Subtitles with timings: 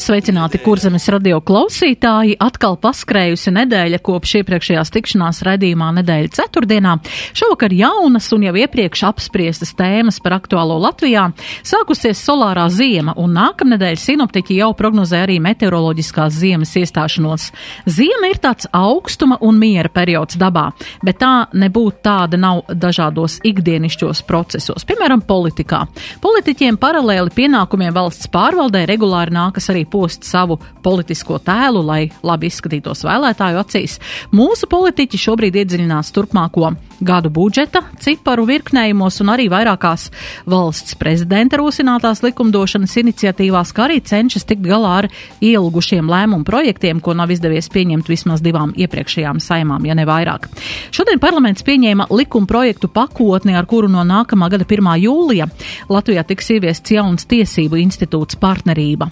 [0.00, 2.38] Sveicināti kurzemes radio klausītāji!
[2.40, 6.94] Atkal paskrējusi nedēļa kopš iepriekšējās tikšanās raidījumā nedēļa ceturtdienā.
[7.36, 11.26] Šovakar jaunas un jau iepriekš apspriestas tēmas par aktuālo Latvijā.
[11.68, 17.50] Sākusies solārā ziema un nākamnedēļ sinoptiķi jau prognozē arī meteoroloģiskās ziemas iestāšanos.
[17.84, 20.70] Ziema ir tāds augstuma un miera periods dabā,
[21.04, 25.84] bet tā nebūtu tāda nav dažādos ikdienišķos procesos, piemēram, politikā.
[26.24, 33.04] Politiķiem paralēli pienākumiem valsts pārvaldē regulāri nākas arī post savu politisko tēlu, lai labi izskatītos
[33.06, 33.98] vēlētāju acīs.
[34.36, 40.08] Mūsu politiķi šobrīd iedziļinās turpmāko gadu budžeta ciparu virknējumos un arī vairākās
[40.50, 45.08] valsts prezidenta rosinātās likumdošanas iniciatīvās, kā arī cenšas tikt galā ar
[45.44, 50.50] ielgušiem lēmumu projektiem, ko nav izdevies pieņemt vismaz divām iepriekšējām saimām, ja ne vairāk.
[50.94, 54.92] Šodien parlaments pieņēma likuma projektu pakotni, ar kuru no nākamā gada 1.
[55.06, 55.48] jūlija
[55.90, 59.10] Latvijā tiks ieviests jauns tiesību institūts partnerība.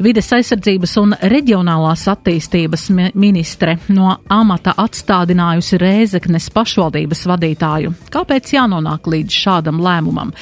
[0.00, 2.86] Vides aizsardzības un reģionālās attīstības
[3.20, 7.92] ministre no amata atstādinājusi Rēzeknes pašvaldības vadītāju.
[8.08, 10.32] Kāpēc jānonāk līdz šādam lēmumam?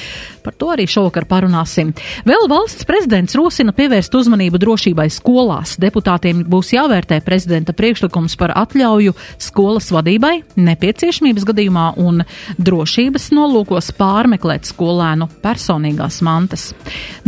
[0.45, 1.91] Par to arī šovakar parunāsim.
[2.23, 5.75] Vēl valsts prezidents rosina pievērst uzmanību drošībai skolās.
[5.83, 9.11] Deputātiem būs jāvērtē prezidenta priekšlikums par atļauju
[9.43, 12.23] skolas vadībai nepieciešamības gadījumā un
[12.55, 16.69] drošības nolūkos pārmeklēt skolēnu personīgās mantas.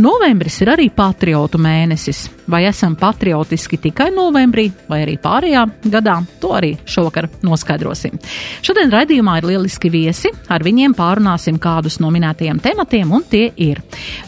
[0.00, 2.21] Novembris ir arī patriotu mēnesis.
[2.50, 8.18] Vai esam patriotiski tikai novembrī vai arī pārējā gadā, to arī šovakar noskaidrosim.
[8.64, 13.82] Šodien raidījumā ir lieliski viesi, ar viņiem pārunāsim kādus no minētajiem tematiem, un tie ir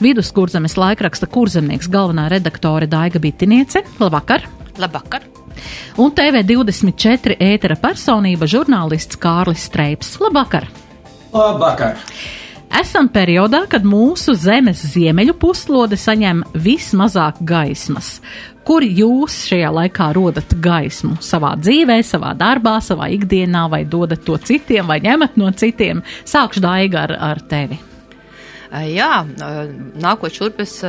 [0.05, 3.84] Viduskurzemes laikraksta kurzemnieks galvenā redaktore Daiga Bitiniece.
[4.01, 4.47] Labvakar!
[4.79, 5.27] Labvakar!
[6.01, 10.17] Un TV24 ētera personība žurnālists Kārlis Streips.
[10.23, 10.67] Labvakar!
[11.35, 12.01] Labvakar!
[12.74, 18.17] Esam periodā, kad mūsu zemes ziemeļu puslode saņem vismazāk gaismas.
[18.67, 21.14] Kur jūs šajā laikā rodat gaismu?
[21.23, 26.02] Savā dzīvē, savā darbā, savā ikdienā, vai dodat to citiem, vai ņemat no citiem?
[26.27, 27.79] Sākšu daiga ar, ar tevi.
[28.90, 29.23] Jā,
[30.02, 30.80] nākot šurp, es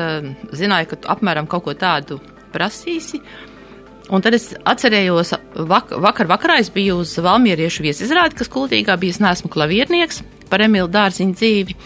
[0.58, 2.18] zināju, ka tu apmēram kaut ko tādu
[2.56, 3.22] prasīsi.
[4.10, 5.36] Un tad es atcerējos,
[5.70, 10.64] vak vakar vakarā es biju uz Valmieriešu viesizrādi, kas kultīgā bija, es neesmu klaviernieks par
[10.66, 11.78] Emilu Dārziņu dzīvi.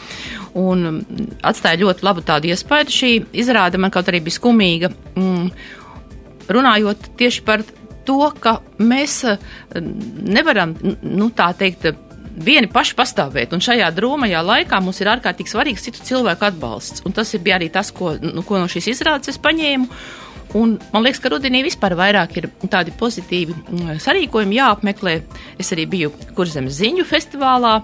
[0.59, 1.03] Un
[1.45, 2.93] atstāja ļoti labu tādu iespēju.
[2.93, 3.11] Šī
[3.43, 4.91] izrāde man kaut arī bija skumīga.
[5.15, 5.49] Mm,
[6.49, 7.63] runājot tieši par
[8.07, 9.21] to, ka mēs
[9.75, 10.73] nevaram,
[11.05, 11.91] nu tā teikt,
[12.39, 13.53] vieni paši pastāvēt.
[13.53, 17.03] Un šajā drūmajā laikā mums ir ārkārtīgi svarīgs citu cilvēku atbalsts.
[17.05, 19.89] Un tas bija arī tas, ko, nu, ko no šīs izrādes es paņēmu.
[20.57, 25.13] Un man liekas, ka rudenī vispār vairāk ir tādi pozitīvi mm, sarīkojumi jāapmeklē.
[25.61, 27.75] Es arī biju Kurzemes ziņu festivālā,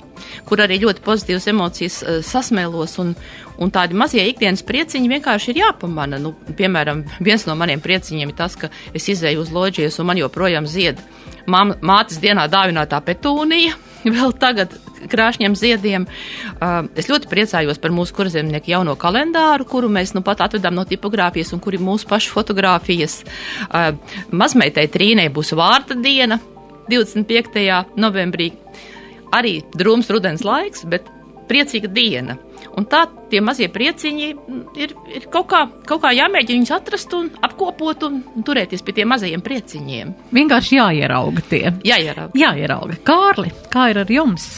[0.50, 2.98] kur arī ļoti pozitīvas emocijas uh, sasmēlos.
[3.04, 3.14] Un,
[3.62, 6.18] un tādi mazie ikdienas prieciņi vienkārši ir jāpamana.
[6.22, 10.24] Nu, piemēram, viens no maniem prieciņiem ir tas, ka es izēju uz loģijas un man
[10.24, 11.04] joprojām zied
[11.46, 13.78] mātes dienā dāvinātā petūnija
[14.16, 14.74] vēl tagad
[15.12, 16.08] krāšņiem ziediem.
[16.98, 21.54] Es ļoti priecājos par mūsu kurzemnieku jauno kalendāru, kuru mēs nu pat atvedām no tipogrāfijas
[21.56, 23.22] un kur ir mūsu pašu fotogrāfijas.
[23.70, 23.94] Uh,
[24.34, 26.40] mazmeitai Trīnē būs vārta diena
[26.90, 27.66] 25.
[28.00, 28.52] novembrī.
[29.36, 31.10] Arī drūms rudens laiks, bet
[31.50, 32.38] priecīga diena.
[32.76, 34.30] Un tā tie mazie prieciņi
[34.82, 39.00] ir, ir kaut, kā, kaut kā jāmēģina viņus atrast un apkopot un, un turēties pie
[39.00, 40.14] tiem mazajiem prieciņiem.
[40.36, 41.66] Vienkārši jāierauga tie.
[41.88, 42.38] Jāierauga.
[42.40, 43.02] Jāierauga.
[43.08, 44.50] Kārli, kā ir ar jums?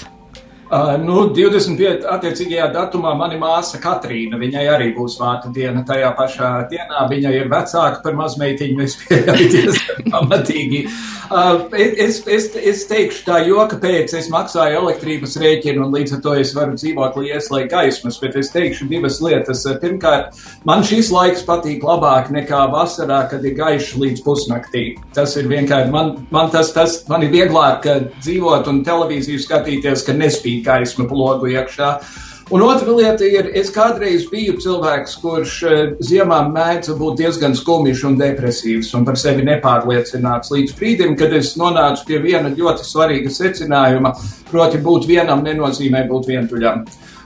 [0.67, 2.03] Uh, nu, 25.
[2.11, 7.05] attiecīgajā datumā mana māsa Katrīna, viņai arī būs vārta diena tajā pašā dienā.
[7.07, 10.81] Viņa ir vecāka par mazmeitiņu, es pieļauju diezgan pamatīgi.
[11.27, 16.21] Uh, es, es, es teikšu tā joka pēc, es maksāju elektrības rēķinu un līdz ar
[16.25, 19.63] to es varu dzīvot lieslai gaismas, bet es teikšu divas lietas.
[19.79, 20.35] Pirmkārt,
[20.67, 24.85] man šis laiks patīk labāk nekā vasarā, kad ir gaišs līdz pusnaktī.
[25.15, 27.87] Tas ir vienkārši, man, man tas, tas, man ir vieglāk
[28.19, 31.93] dzīvot un televīziju skatīties, ka nespīd bija gaisma plogu iekšā.
[32.47, 38.05] Un otra lieta ir, es kādreiz biju cilvēks, kurš eh, ziemā mēdza būt diezgan skumjš
[38.07, 43.33] un depresīvs un par sevi nepārliecināts līdz brīdim, kad es nonācu pie viena ļoti svarīga
[43.35, 44.13] secinājuma,
[44.47, 46.85] proti būt vienam nenozīmē būt vientuļam.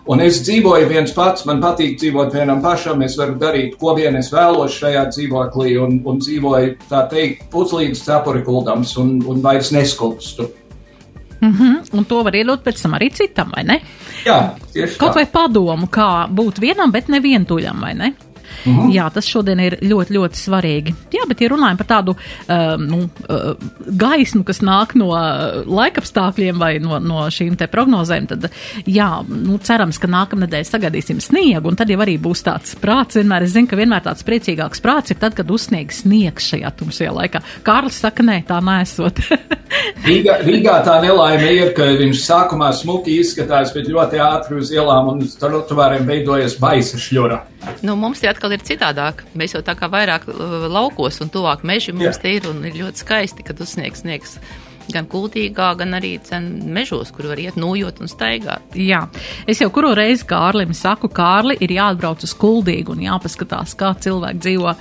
[0.09, 4.17] Un es dzīvoju viens pats, man patīk dzīvot vienam pašam, es varu darīt, ko vien
[4.17, 9.69] es vēlos šajā dzīvoklī, un, un dzīvoju, tā teikt, puslīdz cepuri kuldams un, un vairs
[9.75, 10.49] neskupstu.
[11.41, 11.97] Mm -hmm.
[11.97, 13.81] Un to var iedot pēc tam arī citam, vai ne?
[14.25, 15.15] Jā, tieši Kaut tā.
[15.15, 18.13] vai padomu, kā būt vienam, bet ne vientuļam, vai ne?
[18.65, 18.91] Mm -hmm.
[18.93, 20.95] Jā, tas šodien ir ļoti, ļoti svarīgi.
[21.11, 23.55] Jā, bet, ja runājam par tādu uh, nu, uh,
[23.87, 28.49] gaismu, kas nāk no uh, laikapstākļiem vai no, no šīm te prognozēm, tad,
[28.85, 33.15] jā, nu, cerams, ka nākamnedēļ sagaidīsim sniegu, un tad jau arī būs tāds prāts.
[33.15, 37.11] Vienmēr es zinu, ka vienmēr tāds priecīgāks prāts ir tad, kad uzsniegs sniegs šajā tumsajā
[37.15, 37.41] laikā.
[37.63, 39.21] Kārlis saka, nē, tā nesot.
[40.07, 45.13] Rīgā, Rīgā tā nelaime ir, ka viņš sākumā smuki izskatās, bet ļoti ātri uz ielām
[45.13, 47.39] un trotuāriem veidojas baisa šļura.
[47.85, 49.21] Nu, mums tie atkal ir citādāk.
[49.37, 52.21] Mēs jau tā kā vairāk uh, laukos un tuvāk meži mums Jā.
[52.23, 54.39] te ir un ir ļoti skaisti, kad uzsniegs sniegs
[54.91, 58.73] gan kultīgā, gan arī cen mežos, kur var iet nojot un staigāt.
[58.75, 59.05] Jā,
[59.47, 64.41] es jau kuru reizi Kārlim saku, Kārli ir jāatbrauc uz kuldīgu un jāpaskatās, kā cilvēki
[64.41, 64.75] dzīvo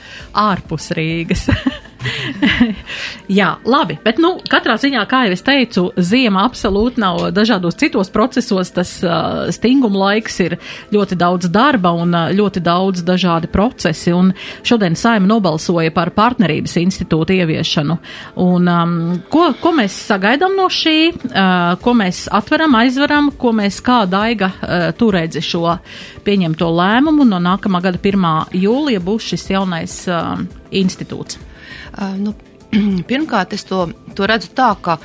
[0.48, 1.46] ārpus Rīgas.
[3.40, 8.10] Jā, labi, bet, nu, katrā ziņā, kā jau es teicu, ziema absolūti nav dažādos citos
[8.12, 10.56] procesos, tas uh, stinguma laiks ir
[10.94, 14.32] ļoti daudz darba un uh, ļoti daudz dažādi procesi, un
[14.66, 17.98] šodien saima nobalsoja par partnerības institūtu ieviešanu.
[18.40, 18.96] Un, um,
[19.32, 24.52] ko, ko mēs sagaidām no šī, uh, ko mēs atveram, aizveram, ko mēs kā daiga
[24.54, 25.76] uh, turēdzi šo
[26.24, 28.56] pieņemto lēmumu, no nākamā gada 1.
[28.56, 30.34] jūlija būs šis jaunais uh,
[30.70, 31.49] institūts.
[31.90, 32.34] Uh, nu,
[33.10, 33.82] Pirmkārt, es to,
[34.14, 34.96] to redzu tā, ka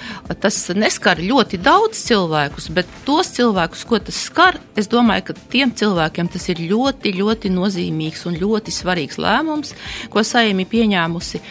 [0.42, 5.74] tas neskar ļoti daudz cilvēkus, bet tos cilvēkus, ko tas skar, es domāju, ka tiem
[5.74, 9.74] cilvēkiem tas ir ļoti, ļoti nozīmīgs un ļoti svarīgs lēmums,
[10.14, 11.42] ko saimi pieņēmusi.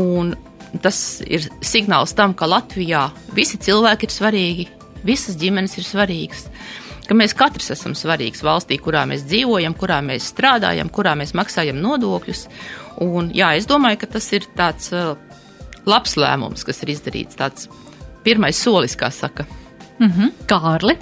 [0.00, 0.34] Un
[0.82, 4.68] tas ir signāls tam, ka Latvijā visi cilvēki ir svarīgi,
[5.06, 6.48] visas ģimenes ir svarīgas.
[7.10, 11.80] Ka mēs katrs esam svarīgs valstī, kurā mēs dzīvojam, kurā mēs strādājam, kurā mēs maksājam
[11.82, 12.44] nodokļus.
[13.02, 15.16] Un, jā, es domāju, ka tas ir tāds uh,
[15.90, 17.34] labs lēmums, kas ir izdarīts.
[17.40, 17.66] Tāds
[18.22, 19.42] pirmais solis, kā saka.
[19.98, 20.30] Mm -hmm.
[20.46, 20.94] Kārli.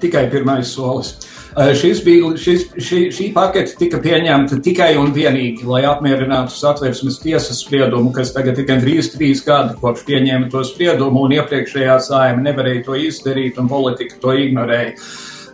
[0.00, 1.18] Tikai pirmais solis.
[1.56, 7.62] Šis bija, šis, šī, šī pakete tika pieņemta tikai un vienīgi, lai apmierinātu satversmes tiesas
[7.64, 12.82] spriedumu, kas tagad ir gandrīz trīs gadi kopš pieņēma to spriedumu, un iepriekšējā saima nevarēja
[12.84, 14.92] to izdarīt, un politika to ignorēja.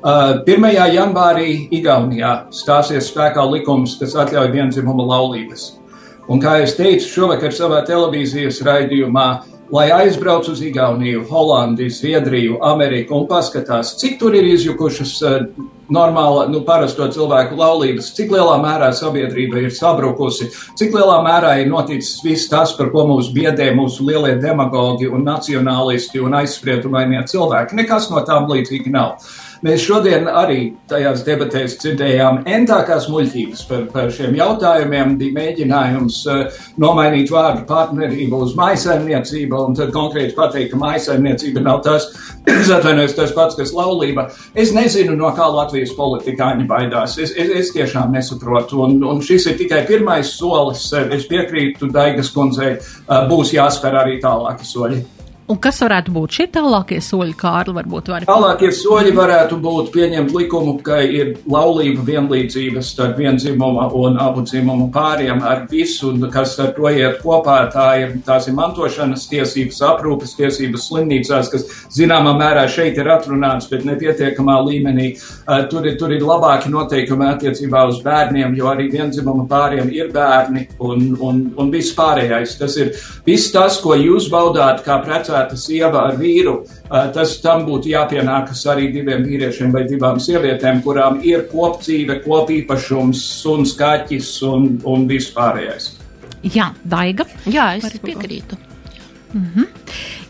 [0.03, 0.67] Uh, 1.
[0.91, 5.69] janvārī Igaunijā stāsies spēkā likums, kas atļauj vienzimumu laulības.
[6.27, 9.29] Un kā es teicu šovakar savā televīzijas raidījumā,
[9.73, 15.39] lai aizbrauc uz Igauniju, Holandi, Zviedriju, Ameriku un paskatās, cik tur ir izjukušas uh,
[15.93, 21.71] normāla, nu, parasto cilvēku laulības, cik lielā mērā sabiedrība ir sabrukusi, cik lielā mērā ir
[21.73, 27.79] noticis viss tas, par ko mūs biedē mūsu lielie demagogi un nacionālisti un aizspriedumainie cilvēki.
[27.81, 29.17] Nekas no tām līdzīgi nav.
[29.63, 35.13] Mēs šodien arī tajās debatēs dzirdējām entākās muļķības par, par šiem jautājumiem.
[35.21, 41.79] Bija mēģinājums uh, nomainīt vārdu partnerību uz maisaimniecību un tad konkrēti pateikt, ka maisaimniecība nav
[41.87, 42.09] tas,
[42.77, 44.27] atvainojos, tas pats, kas laulība.
[44.59, 47.15] Es nezinu, no kā Latvijas politikāņi baidās.
[47.23, 48.83] Es, es, es tiešām nesaprotu.
[48.83, 50.89] Un, un šis ir tikai pirmais solis.
[50.91, 55.05] Es piekrītu Daigas kundzei, uh, būs jāspēr arī tālāki soļi.
[55.51, 60.31] Un kas varētu būt šie tālākie soļi, Kārli, varbūt var Tālākie soļi varētu būt pieņemt
[60.37, 66.71] likumu, ka ir laulība vienlīdzības starp vienzimumu un abu dzimumu pāriem ar visu, kas ar
[66.77, 67.57] to iet kopā.
[67.75, 71.67] Tā ir, tās ir mantošanas tiesības, aprūpes tiesības slimnīcās, kas
[71.97, 75.11] zināmā mērā šeit ir atrunāts, bet nepietiekamā līmenī.
[75.43, 80.15] Uh, tur, ir, tur ir labāki noteikumi attiecībā uz bērniem, jo arī vienzimumu pāriem ir
[80.15, 82.57] bērni un, un, un viss pārējais.
[82.63, 82.95] Tas ir
[83.27, 85.01] viss tas, ko jūs baudāt kā
[85.33, 86.63] precēta sieva ar vīru.
[86.89, 93.75] Tas tam būtu jāpienākas arī diviem vīriešiem vai divām sievietēm, kurām ir kopdzīve, kopīpašums, suns,
[93.79, 95.93] kaķis un, un viss pārējais.
[96.43, 97.27] Jā, Daiga.
[97.47, 98.03] Jā, es Varbūt.
[98.09, 98.59] piekrītu.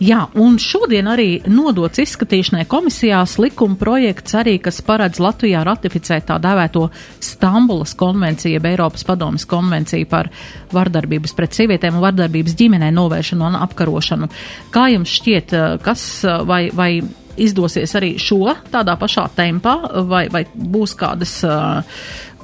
[0.00, 6.38] Jā, un šodien arī nodots izskatīšanai komisijās likuma projekts arī, kas paredz Latvijā ratificēt tā
[6.42, 6.86] dēvēto
[7.22, 10.30] Stambulas konvenciju, jeb Eiropas padomas konvenciju par
[10.72, 14.30] vardarbības pret sievietēm un vardarbības ģimenē novēršanu un apkarošanu.
[14.72, 16.06] Kā jums šķiet, kas
[16.48, 16.92] vai, vai
[17.40, 19.76] izdosies arī šo tādā pašā tempā,
[20.08, 21.36] vai, vai būs kādas,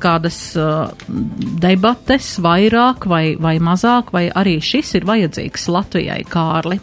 [0.00, 0.38] kādas
[1.64, 6.80] debates vairāk vai, vai mazāk, vai arī šis ir vajadzīgs Latvijai, Kārli?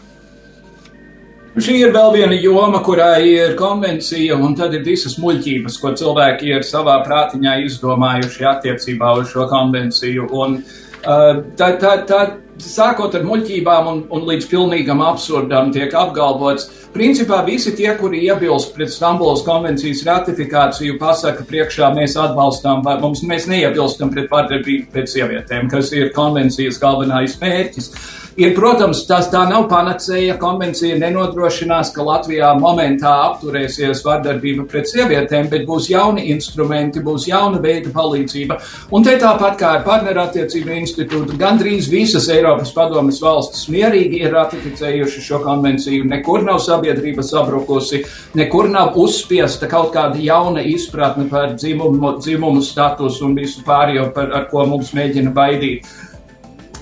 [1.55, 6.50] Šī ir vēl viena joma, kurā ir konvencija, un tad ir visas muļķības, ko cilvēki
[6.51, 10.27] ir savā prātiņā izdomājuši attiecībā uz šo konvenciju.
[10.35, 12.19] Un, uh, tā, tā, tā,
[12.59, 18.75] sākot ar muļķībām un, un līdz pilnīgam absurdam, tiek apgalvots, principā visi tie, kuri iebilst
[18.75, 25.12] pret Stambulas konvencijas ratifikāciju, pasaka, priekšā mēs atbalstām, vai mums mēs neiebilstam pret vardarbību pret
[25.12, 27.91] sievietēm, kas ir konvencijas galvenais mērķis.
[28.35, 30.33] Ir, protams, tas tā nav panacēja.
[30.41, 37.61] Konvencija nenodrošinās, ka Latvijā momentā apturēsies vardarbība pret sievietēm, bet būs jauni instrumenti, būs jauna
[37.63, 38.57] veida palīdzība.
[38.91, 45.23] Un te tāpat kā ar partnerattiecību institūtu, gandrīz visas Eiropas padomas valstis mierīgi ir ratificējuši
[45.29, 46.03] šo konvenciju.
[46.11, 48.01] Nekur nav sabiedrība sabrukusi,
[48.35, 54.35] nekur nav uzspiesta kaut kāda jauna izpratne par dzimumu, dzimumu statusu un visu pārējo, par,
[54.35, 55.87] ar ko mums mēģina baidīt.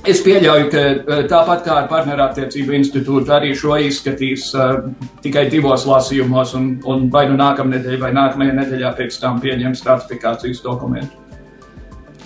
[0.03, 4.81] Es pieļauju, ka eh, tāpat kā ar partnerattiecību institūtu arī šo izskatīs uh,
[5.24, 10.60] tikai divos lasījumos, un, un vai nu nākamnedēļ vai nākamajā nedēļā pēc tam pieņems ratifikācijas
[10.65, 11.22] dokumentu.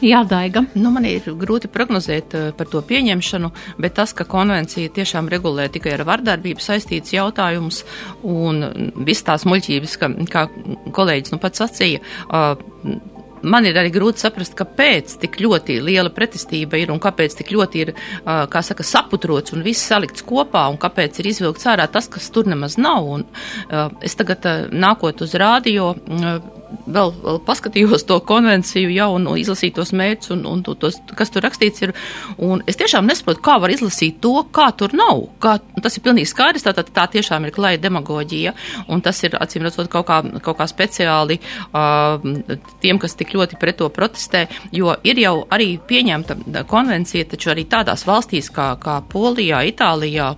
[0.01, 0.63] Jā, Daiga.
[0.77, 5.67] Nu, man ir grūti prognozēt uh, par to pieņemšanu, bet tas, ka konvencija tiešām regulē
[5.73, 7.83] tikai ar vardarbību saistīts jautājums
[8.25, 8.63] un
[9.05, 10.47] viss tās muļķības, ka, kā
[10.97, 12.57] kolēģis nu pats sacīja, uh,
[13.43, 17.83] man ir arī grūti saprast, kāpēc tik ļoti liela pretestība ir un kāpēc tik ļoti
[17.83, 17.93] ir,
[18.25, 22.49] kā saka, saputrots un viss salikts kopā un kāpēc ir izvilkts ārā tas, kas tur
[22.49, 23.07] nemaz nav.
[23.17, 23.25] Un,
[24.05, 25.93] es tagad nākot uz rādio
[26.87, 31.45] vēl, vēl paskatījos to konvenciju jau un izlasīju tos mērķus un, un tos, kas tur
[31.45, 31.93] rakstīts ir.
[32.43, 35.23] Un es tiešām nesaprotu, kā var izlasīt to, kā tur nav.
[35.43, 38.53] Kā, tas ir pilnīgi skaidrs, tā, tā, tā tiešām ir klāja demagoģija.
[38.93, 42.17] Un tas ir, acīm redzot, kaut kā, kaut kā speciāli uh,
[42.83, 47.67] tiem, kas tik ļoti pret to protestē, jo ir jau arī pieņemta konvencija, taču arī
[47.69, 50.31] tādās valstīs kā, kā Polijā, Itālijā,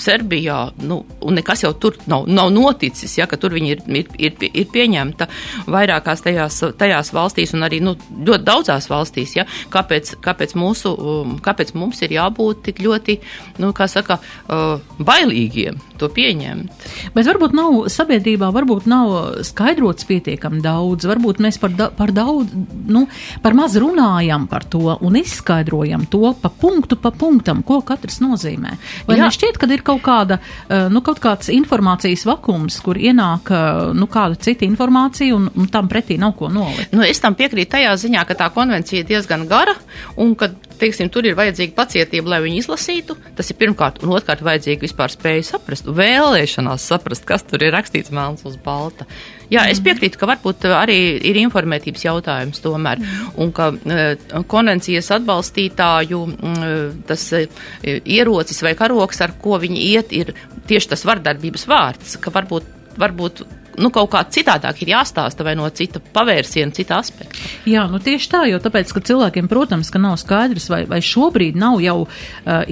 [0.00, 4.10] Serbijā, nu, un nekas jau tur nav, nav noticis, ja, ka tur viņi ir, ir,
[4.28, 5.28] ir, ir pieņemta
[5.72, 9.36] vairākās tajās, tajās valstīs un arī nu, ļoti daudzās valstīs.
[9.38, 9.46] Ja?
[9.72, 13.18] Kāpēc, kāpēc, mūsu, um, kāpēc mums ir jābūt tik ļoti,
[13.62, 16.86] nu, kā saka, uh, bailīgiem to pieņemt?
[17.16, 22.52] Bet varbūt nav sabiedrībā, varbūt nav skaidrots pietiekami daudz, varbūt mēs par, da, par daudz,
[22.92, 23.06] nu,
[23.42, 28.76] par maz runājam par to un izskaidrojam to pa punktu pa punktam, ko katrs nozīmē.
[29.08, 29.28] Vai Jā.
[29.28, 34.08] nešķiet, ka ir kaut kāda, uh, nu, kaut kāds informācijas vakums, kur ienāk, uh, nu,
[34.10, 36.92] kāda cita informācija un, un tam pretī nav ko nolikt.
[36.94, 39.74] Nu, es tam piekrītu tajā ziņā, ka tā konvencija ir diezgan gara
[40.20, 40.50] un ka,
[40.80, 43.16] teiksim, tur ir vajadzīga pacietība, lai viņu izlasītu.
[43.38, 48.12] Tas ir pirmkārt, un otrkārt vajadzīga vispār spēja saprast, vēlēšanās saprast, kas tur ir rakstīts
[48.14, 49.06] melns uz balta.
[49.52, 53.02] Jā, es piekrītu, ka varbūt arī ir informētības jautājums tomēr,
[53.40, 56.70] un ka uh, konvencijas atbalstītāju uh,
[57.08, 60.32] tas uh, ierocis vai karoks, ar ko viņi iet, ir
[60.70, 63.44] tieši tas vardarbības vārds, ka varbūt, varbūt
[63.80, 67.38] nu, kaut kā citādāk ir jāstāsta vai no cita pavērsiena, cita aspekta.
[67.68, 71.58] Jā, nu tieši tā, jo tāpēc, ka cilvēkiem, protams, ka nav skaidrs, vai, vai šobrīd
[71.60, 72.10] nav jau uh,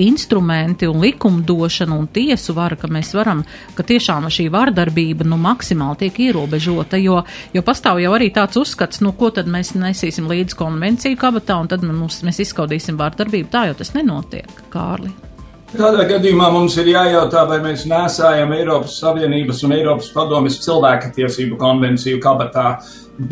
[0.01, 3.45] instrumenti un likumdošana un tiesu vara, ka mēs varam,
[3.79, 7.23] ka tiešām šī vardarbība, nu, maksimāli tiek ierobežota, jo,
[7.55, 11.71] jo pastāv jau arī tāds uzskats, nu, ko tad mēs nesīsim līdz konvenciju kabatā un
[11.71, 13.51] tad mums, mēs izskaudīsim vardarbību.
[13.53, 15.30] Tā jau tas nenotiek, Kārli.
[15.71, 22.19] Tādā gadījumā mums ir jājautā, vai mēs nesājam Eiropas Savienības un Eiropas Padomjas cilvēktiesību konvenciju
[22.25, 22.73] kabatā,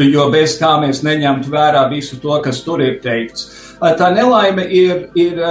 [0.07, 3.49] jo bez tā mēs neņemtu vērā visu to, kas tur ir teikts.
[3.83, 5.43] Tā nelaime ir, ir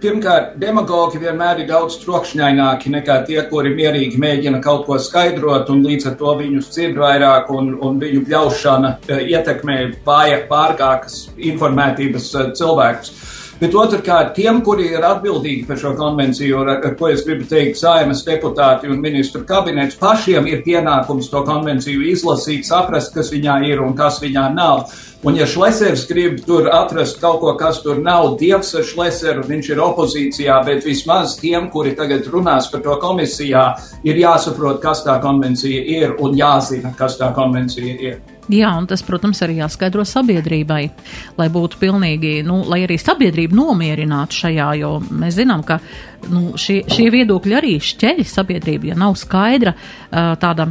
[0.00, 5.84] pirmkārt, demagogi vienmēr ir daudz trokšņaināki nekā tie, kuri mierīgi mēģina kaut ko skaidrot, un
[5.84, 8.96] līdz ar to viņus dzird vairāk, un, un viņu pļaušana
[9.28, 9.78] ietekmē
[10.08, 13.16] vājāk, pārgākas informētības cilvēkus.
[13.60, 17.78] Bet otrkārt, tiem, kuri ir atbildīgi par šo konvenciju, ar, ar ko es gribu teikt,
[17.78, 23.84] saimas deputāti un ministru kabinets, pašiem ir pienākums to konvenciju izlasīt, saprast, kas viņā ir
[23.84, 24.90] un kas viņā nav.
[25.24, 29.70] Un ja Šlesers grib tur atrast kaut ko, kas tur nav, Dievs ar Šleseru, viņš
[29.70, 33.68] ir opozīcijā, bet vismaz tiem, kuri tagad runās par to komisijā,
[34.04, 38.22] ir jāsaprot, kas tā konvencija ir un jāzina, kas tā konvencija ir.
[38.52, 40.82] Jā, un tas, protams, arī jāskaidro sabiedrībai,
[41.38, 45.78] lai būtu pilnīgi, nu, lai arī sabiedrība nomierinātu šajā, jo mēs zinām, ka
[46.30, 49.74] nu, šie, šie viedokļi arī šķeļ sabiedrību, ja nav skaidra
[50.10, 50.68] tāda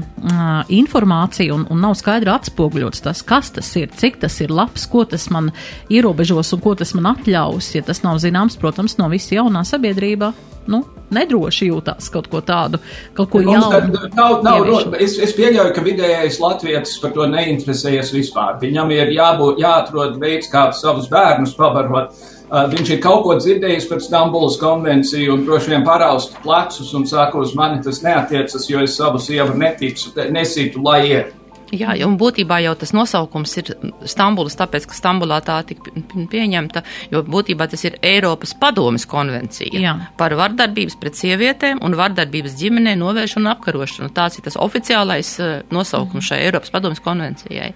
[0.73, 5.03] informācija un, un nav skaidra atspoguļots tas, kas tas ir, cik tas ir labs, ko
[5.09, 5.51] tas man
[5.91, 10.33] ierobežos un ko tas man atļaus, ja tas nav zināms, protams, no visa jaunā sabiedrībā.
[10.63, 10.79] Nu,
[11.11, 12.79] nedroši jūtās kaut ko tādu,
[13.17, 13.99] kaut ko jaunu.
[14.15, 18.55] Nav, nav, es, es pieļauju, ka vidējais latvietis par to neinteresējas vispār.
[18.61, 22.15] Viņam ir jābūt, jāatrod veids, kā savus bērnus pabarot.
[22.53, 27.07] Uh, viņš ir kaut ko dzirdējis par Stambulas konvenciju un droši vien paraust plecus un
[27.09, 31.39] saka, uz mani tas neatiecas, jo es savu sievu neticu, nesītu, lai iet.
[31.73, 33.71] Jā, un būtībā jau tas nosaukums ir
[34.09, 35.89] Stambulas, tāpēc, ka Stambulā tā tika
[36.29, 39.95] pieņemta, jo būtībā tas ir Eiropas padomas konvencija Jā.
[40.19, 44.11] par vardarbības pret sievietēm un vardarbības ģimenē novēršanu un apkarošanu.
[44.13, 47.71] Tāds ir tas oficiālais eh, nosaukums šai Eiropas padomas konvencijai.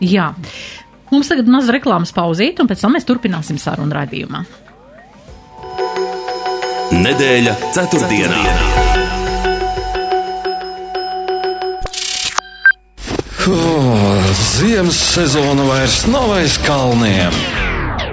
[0.00, 0.32] Jā.
[1.10, 4.44] Mums tagad maz reklāmas pauzīt, un pēc tam mēs turpināsim sarunu raidījumā.
[6.90, 8.42] Nedēļa ceturtdienā.
[13.50, 17.59] Oh, ziemas sezona vairs nav aiz kalniem.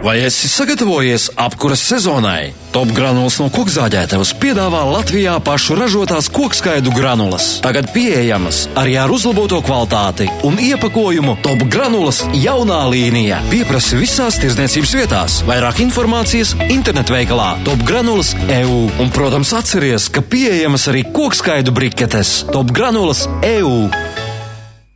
[0.03, 2.51] Vai esi sagatavojies apkuras sezonai?
[2.71, 7.47] Top granulas no kokzāģētavas piedāvā Latvijā pašu ražotās kokskaidu granulas.
[7.65, 13.41] Tagad pieejamas arī ar uzlaboto kvalitāti un iepakojumu Top granulas jaunā līnija.
[13.49, 15.39] Pieprasi visās tirdzniecības vietās.
[15.49, 18.85] Vairāk informācijas internetveikalā Top granulas EU.
[19.01, 23.87] Un, protams, atceries, ka pieejamas arī kokskaidu briketes Top granulas EU.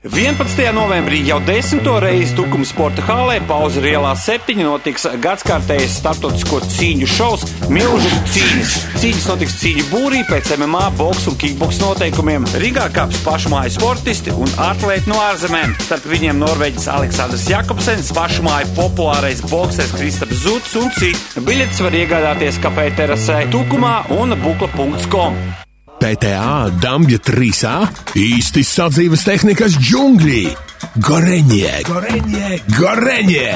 [0.02, 0.74] 11.
[0.74, 7.46] novembrī jau desmito reizi Tukuma sporta hālē pauze ielā 7 notiks gadskārtējais startautisko cīņu šovs
[7.70, 8.74] Milžu cīņas.
[8.98, 12.50] Cīņas notiks cīņu būrī pēc MMA, boks un kickboks noteikumiem.
[12.66, 15.78] Rīgā kāps pašmāju sportisti un atlēti no ārzemēm.
[15.86, 21.46] Starp viņiem Norvēģis Aleksandrs Jakobsens, pašmāju populārais boksers Kristaps Zuts un citi.
[21.46, 25.38] Biļetes var iegādāties kafē terasē Tukumā un bukla.com.
[26.02, 27.76] PTA Dabja 3A
[28.18, 30.42] īsti sadzīves tehnikas džungļi.
[30.98, 33.52] Goreņie, goreņie, goreņie!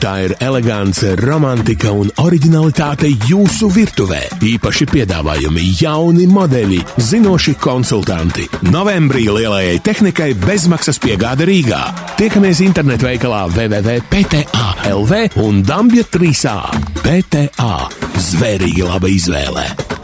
[0.00, 4.18] Tā ir elegance, romantika un originalitāte jūsu virtuvē.
[4.50, 8.48] Īpaši piedāvājumi, jauni modeļi, zinoši konsultanti.
[8.72, 11.84] Novembrī lielajai tehnikai bezmaksas piegāde Rīgā.
[12.18, 16.58] Tiekamies internetu veikalā www.pta.lv un Dabja 3A.
[17.04, 17.72] PTA-
[18.32, 19.99] zvērīgi laba izvēle!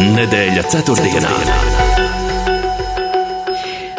[0.00, 1.30] Nedēļa ceturtdienā.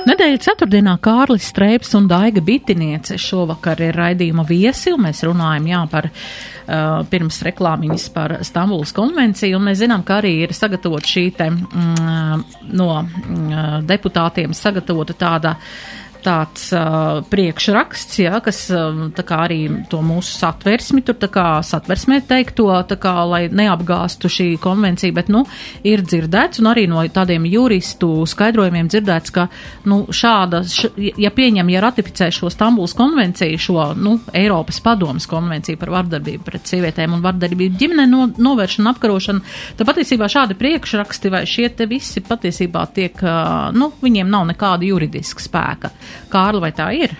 [0.10, 5.84] Nedēļa ceturtdienā Kārlis Streips un Daiga Bitiniece šovakar ir raidījuma viesi, un mēs runājam jā,
[5.92, 11.28] par uh, pirms reklāmiņas par Stambulas konvenciju, un mēs zinām, ka arī ir sagatavot šī
[11.38, 19.60] te mm, no mm, deputātiem sagatavota tāda uh, tāds uh, priekšraksts, jā, kas kā arī
[19.92, 22.70] to mūsu satversmi, tur satversmē teikto,
[23.02, 25.44] kā, lai neapgāstu šī konvencija, bet, nu,
[25.88, 29.48] ir dzirdēts un arī no tādiem juristu skaidrojumiem dzirdēts, ka,
[29.90, 35.80] nu, šāda, š, ja pieņem, ja ratificē šo Stambuls konvenciju, šo, nu, Eiropas padomas konvenciju
[35.82, 39.46] par vardarbību pret sievietēm un vardarbību ģimene no, novēršanu, apkarošanu,
[39.80, 44.88] tad patiesībā šādi priekšraksti vai šie te visi patiesībā tiek, uh, nu, viņiem nav nekāda
[44.88, 45.92] juridiska spēka.
[46.32, 47.16] Kārli, vai tā ir?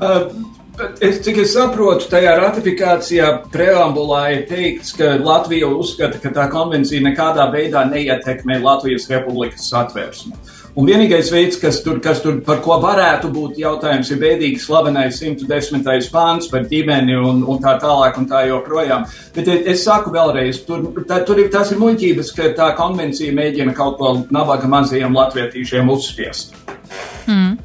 [0.00, 0.30] Uh,
[1.00, 7.02] Es, cik es saprotu, tajā ratifikācijā preambulā ir teikts, ka Latvija uzskata, ka tā konvencija
[7.04, 10.32] nekādā veidā neietekmē Latvijas republikas satversmi.
[10.78, 15.18] Un vienīgais veids, kas tur, kas tur par ko varētu būt jautājums, ir bēdīgi slavenais
[15.18, 15.82] 110.
[16.14, 19.08] pāns par ģimeni un, un tā tālāk un tā joprojām.
[19.34, 23.74] Bet es saku vēlreiz, tur, tā, tur ir tās ir muļķības, ka tā konvencija mēģina
[23.76, 26.54] kaut ko nabaga mazajiem latvietīšiem uzspiest.
[27.26, 27.58] Mm.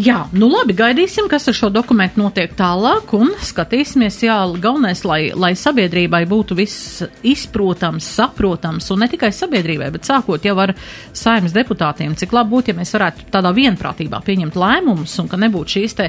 [0.00, 5.18] Jā, nu labi, gaidīsim, kas ar šo dokumentu notiek tālāk un skatīsimies, jā, galvenais, lai,
[5.36, 10.72] lai sabiedrībai būtu viss izprotams, saprotams un ne tikai sabiedrībai, bet sākot jau ar
[11.12, 15.76] saimnes deputātiem, cik labi būtu, ja mēs varētu tādā vienprātībā pieņemt lēmumus un ka nebūtu
[15.76, 16.08] šīs te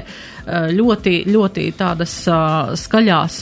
[0.80, 2.16] ļoti, ļoti tādas
[2.86, 3.38] skaļās,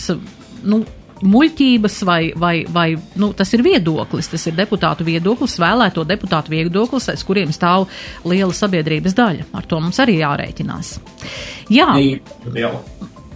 [0.66, 0.82] nu,
[1.22, 2.88] muļķības vai, vai, vai
[3.20, 7.88] nu, tas ir viedoklis, tas ir deputātu viedoklis, vēlēto deputātu viedoklis, aiz kuriem stāv
[8.28, 9.48] liela sabiedrības daļa.
[9.56, 10.94] Ar to mums arī jārēķinās.
[11.72, 11.88] Jā,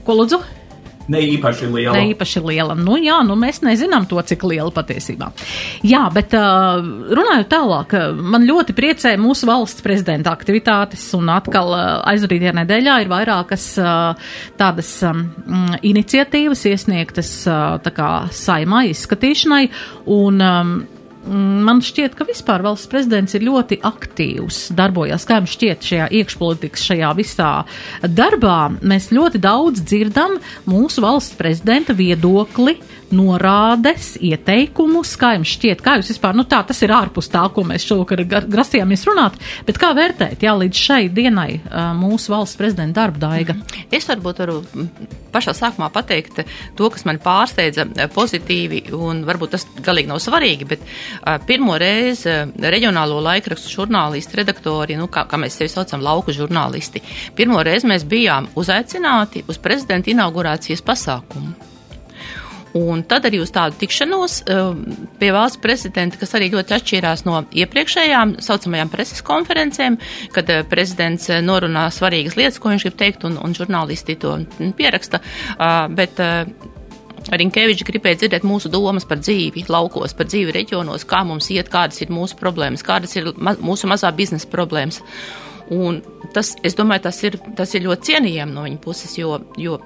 [0.07, 0.43] ko lūdzu?
[1.13, 1.95] Ne īpaši liela.
[1.97, 2.75] Ne īpaši liela.
[2.79, 5.31] Nu, jā, nu, mēs nezinām to, cik liela patiesībā.
[5.87, 6.81] Jā, bet uh,
[7.17, 13.13] runājot tālāk, man ļoti priecē mūsu valsts prezidenta aktivitātes, un atkal uh, aizvadītajā nedēļā ir
[13.13, 15.25] vairākas uh, tādas um,
[15.87, 19.65] iniciatīvas iesniegtas uh, tā kā saimā izskatīšanai,
[20.17, 20.77] un um,
[21.29, 26.87] man šķiet, ka vispār valsts prezidents ir ļoti aktīvs, darbojas, kā jums šķiet šajā iekšpolitikas,
[26.91, 27.53] šajā visā
[28.03, 28.59] darbā.
[28.87, 32.79] Mēs ļoti daudz dzirdam mūsu valsts prezidenta viedokli
[33.15, 37.63] norādes, ieteikumus, kā jums šķiet, kā jūs vispār, nu tā, tas ir ārpus tā, ko
[37.67, 39.37] mēs šovakar grasījāmies runāt,
[39.69, 41.61] bet kā vērtēt, jā, līdz šai dienai
[42.01, 43.55] mūsu valsts prezidenta darba daiga?
[43.95, 44.59] Es varbūt varu
[45.35, 46.43] pašā sākumā pateikt
[46.77, 50.83] to, kas man pārsteidza pozitīvi, un varbūt tas galīgi nav svarīgi, bet
[51.47, 52.35] pirmo reizi
[52.77, 57.05] reģionālo laikrakstu žurnālisti, redaktori, nu, kā, kā mēs sevi saucam, lauku žurnālisti,
[57.39, 61.57] pirmo reizi mēs bijām uzaicināti uz prezidenta inaugurācijas pasākumu.
[62.77, 64.43] Un tad arī uz tādu tikšanos
[65.21, 69.97] pie valsts prezidenta, kas arī ļoti atšķīrās no iepriekšējām saucamajām preses konferencēm,
[70.35, 74.37] kad prezidents norunā svarīgas lietas, ko viņš grib teikt, un, un žurnālisti to
[74.77, 75.23] pieraksta.
[75.97, 76.21] Bet,
[77.33, 81.99] Rinkevičs gribēja dzirdēt mūsu domas par dzīvi laukos, par dzīvi reģionos, kā mums iet, kādas
[82.05, 85.03] ir mūsu problēmas, kādas ir ma mūsu mazā biznesa problēmas.
[85.73, 85.99] Un
[86.35, 89.79] tas, es domāju, tas ir, tas ir ļoti cienījami no viņa puses, jo, jo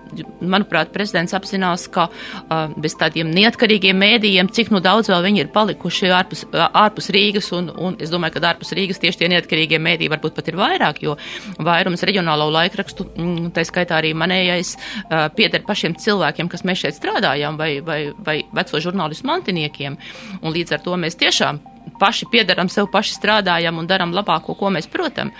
[0.44, 5.50] manuprāt, prezidents apzinās, ka uh, bez tādiem neatkarīgiem mēdījiem, cik nu daudz vēl viņi ir
[5.54, 10.12] palikuši ārpus, ārpus Rīgas, un, un es domāju, ka ārpus Rīgas tieši tie neatkarīgie mēdīji
[10.12, 11.16] varbūt pat ir vairāk, jo
[11.64, 17.00] vairums reģionālo laikrakstu, mm, tā skaitā arī manējais, uh, pieder pašiem cilvēkiem, kas mēs šeit
[17.00, 19.96] strādājam, vai, vai, vai veco žurnālistu mantiniekiem,
[20.42, 21.64] un līdz ar to mēs tiešām
[22.00, 25.32] paši piedaram sev, paši strādājam un daram labāko, ko mēs protam.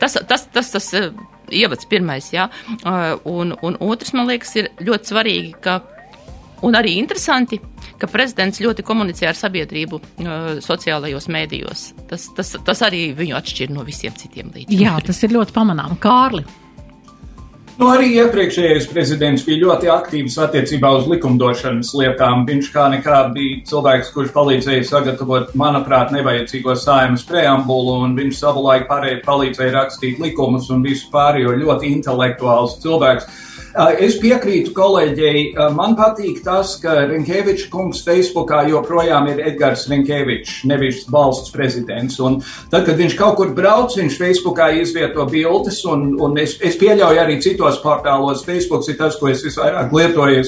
[0.00, 1.10] Tas, tas, tas, tas eh,
[1.62, 2.48] ievads pirmais, jā.
[2.72, 5.80] Eh, un, un otrs, man liekas, ir ļoti svarīgi, ka,
[6.66, 7.60] un arī interesanti,
[8.02, 10.32] ka prezidents ļoti komunicē ar sabiedrību uh,
[10.64, 11.84] sociālajos mēdījos.
[12.10, 14.82] Tas, tas, tas arī viņu atšķir no visiem citiem līdzekļiem.
[14.82, 15.94] Jā, tas ir ļoti pamanām.
[16.02, 16.42] Kārli.
[17.80, 22.44] Nu, arī iepriekšējais prezidents bija ļoti aktīvs attiecībā uz likumdošanas lietām.
[22.48, 28.84] Viņš kā nekā bija cilvēks, kurš palīdzēja sagatavot, manuprāt, nevajadzīgo saimas preambulu, un viņš savulaik
[29.24, 33.40] palīdzēja rakstīt likumus un visu pārējo ļoti intelektuāls cilvēks.
[33.72, 35.54] Es piekrītu kolēģei.
[35.72, 42.18] Man patīk tas, ka Rinkeviča kungs Facebookā joprojām ir Edgars Rinkevičs, nevis valsts prezidents.
[42.20, 46.76] Un tad, kad viņš kaut kur brauc, viņš Facebookā izvieto bildes, un, un es, es
[46.80, 48.44] pieļauju arī citos portālos.
[48.44, 50.44] Facebooks ir tas, ko es visvairāk lietoju.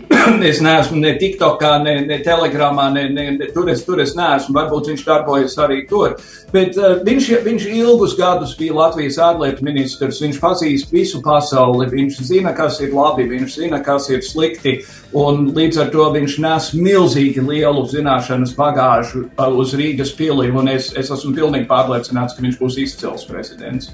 [0.50, 4.54] es neesmu ne TikTokā, ne, ne Telegramā, ne, ne, ne tur, es, tur es neesmu.
[4.56, 6.16] Varbūt viņš darbojas arī tur.
[6.52, 10.20] Bet uh, viņš, viņš ilgus gadus bija Latvijas ārlietu ministrs.
[10.24, 11.88] Viņš pazīst visu pasauli.
[11.92, 14.78] Viņš zina, kas ir labi, viņš zina, kas ir slikti.
[15.16, 20.50] Un līdz ar to viņš nes milzīgi lielu zināšanas bagāžu uh, uz Rīgas pili.
[20.52, 23.92] Un es, es esmu pilnīgi pārliecināts, ka viņš būs izcils prezidents.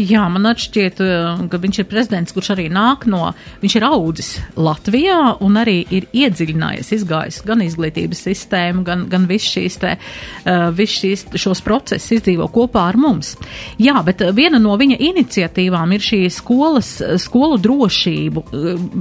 [0.00, 4.30] Jā, man atšķiet, uh, ka viņš ir prezidents, kurš arī nāk no, viņš ir audzis
[4.56, 10.70] Latvijā un arī ir iedziļinājies, izgājis gan izglītības sistēmu, gan, gan visu šīs te, uh,
[10.76, 13.34] visu šīs, šos procesus izdzīvo kopā ar mums.
[13.82, 18.46] Jā, bet viena no viņa iniciatīvām ir šī skolas, skolu drošību.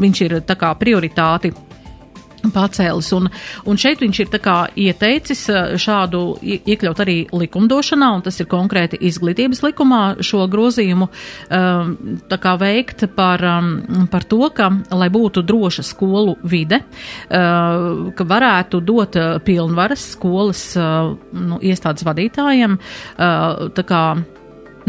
[0.04, 1.54] Viņš ir tā kā prioritāti
[2.54, 3.12] pacēlis.
[3.18, 3.30] Un,
[3.70, 4.32] un šeit viņš ir
[4.80, 11.94] ieteicis eh, šādu iekļaut arī likumdošanā, un tas ir konkrēti izglītības likumā šo grozījumu um,
[12.60, 19.18] veikt par, um, par to, ka, lai būtu droša skolu vide, uh, ka varētu dot
[19.46, 22.80] pilnvaras skolas uh, nu, iestādes vadītājiem.
[23.18, 23.70] Uh,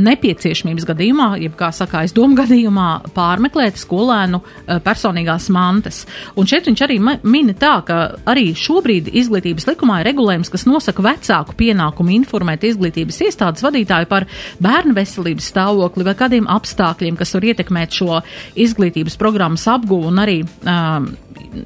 [0.05, 6.03] nepieciešamības gadījumā, jeb kā saka, aizdomu gadījumā, pārmeklēt skolēnu eh, personīgās mantas.
[6.39, 11.05] Un šeit viņš arī mini tā, ka arī šobrīd izglītības likumā ir regulējums, kas nosaka
[11.05, 14.29] vecāku pienākumu informēt izglītības iestādes vadītāju par
[14.63, 18.21] bērnu veselības stāvokli vai kādiem apstākļiem, kas var ietekmēt šo
[18.61, 21.11] izglītības programmas apguvu un arī um,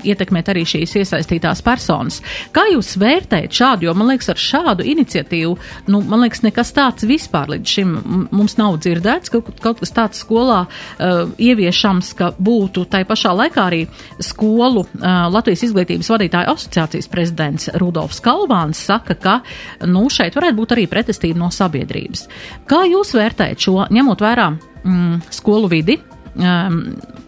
[0.04, 2.20] ietekmēt arī šīs iesaistītās personas.
[2.54, 5.54] Kā jūs vērtējat šādu, jo man liekas, ar šādu iniciatīvu,
[5.92, 7.94] nu, man liekas, nekas tāds vispār līdz šim
[8.34, 13.66] mums nav dzirdēts, ka kaut kas tāds skolā uh, ieviešams, ka būtu tai pašā laikā
[13.68, 13.82] arī
[14.22, 19.36] skolu uh, Latvijas izglītības vadītāju asociācijas prezidents Rudolfs Kalvāns saka, ka,
[19.88, 22.26] nu, šeit varētu būt arī pretestība no sabiedrības.
[22.70, 25.98] Kā jūs vērtējat šo, ņemot vērā mm, skolu vidi,
[26.36, 26.80] um,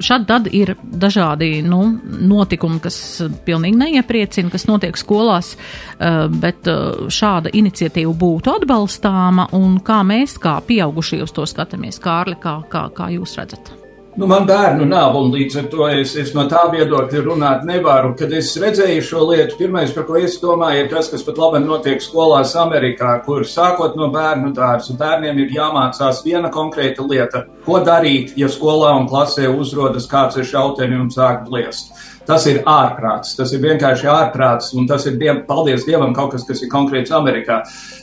[0.02, 2.98] šad tad ir dažādi nu, notikumi, kas
[3.46, 10.38] pilnīgi neiepriecina, kas notiek skolās, uh, bet uh, šāda iniciatīva būtu atbalstāma un kā mēs,
[10.42, 12.02] kā pieaugušie, uz to skatāmies.
[12.02, 13.85] Kārli, kā, kā, kā jūs redzat?
[14.16, 18.14] Nu, man bērnu nav, un līdz ar to es, es no tā viedokļa runāt nevaru.
[18.16, 21.60] Kad es redzēju šo lietu, pirmais, par ko es domāju, ir tas, kas pat labi
[21.60, 27.82] notiek skolās Amerikā, kur sākot no bērnu dārza, bērniem ir jāmācās viena konkrēta lieta, ko
[27.84, 31.92] darīt, ja skolā un klasē uzrodas kāds ar šauteni un sāk bliest.
[32.26, 36.42] Tas ir ārprāts, tas ir vienkārši ārprāts, un tas ir, diev, paldies Dievam, kaut kas,
[36.48, 37.60] kas ir konkrēts Amerikā.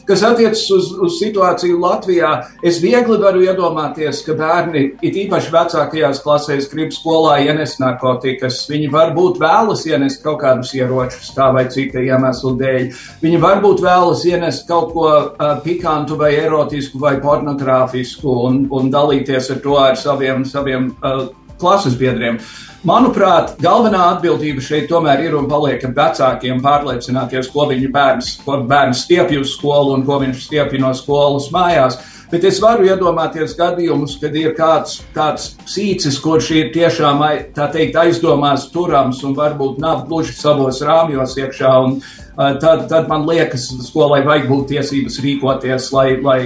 [0.08, 2.32] Kas attiecas uz, uz situāciju Latvijā,
[2.66, 8.64] es viegli varu iedomāties, ka bērni, it īpaši vecākajās klasēs, grib skolā ienest narkotikas.
[8.68, 12.90] Viņi varbūt vēlas ienest kaut kādus ieročus tā vai cita iemeslu dēļ.
[13.24, 19.54] Viņi varbūt vēlas ienest kaut ko uh, pikantu vai erotisku vai pornogrāfisku un, un dalīties
[19.56, 21.26] ar to ar saviem, saviem uh,
[21.64, 22.40] klases biedriem.
[22.84, 29.06] Manuprāt, galvenā atbildība šeit tomēr ir un paliek vecākiem pārliecināties, ko viņu bērns, ko bērns
[29.06, 31.96] stiepj uz skolu un ko viņš stiepj no skolas mājās.
[32.34, 37.24] Bet es varu iedomāties gadījumus, kad ir kāds tāds sīcis, kurš ir tiešām
[37.56, 41.74] teikt, aizdomās turams un varbūt nav gluži savos rāmjos iekšā.
[41.86, 46.40] Un, uh, tad, tad man liekas, skolai vajag būt tiesības rīkoties, lai, lai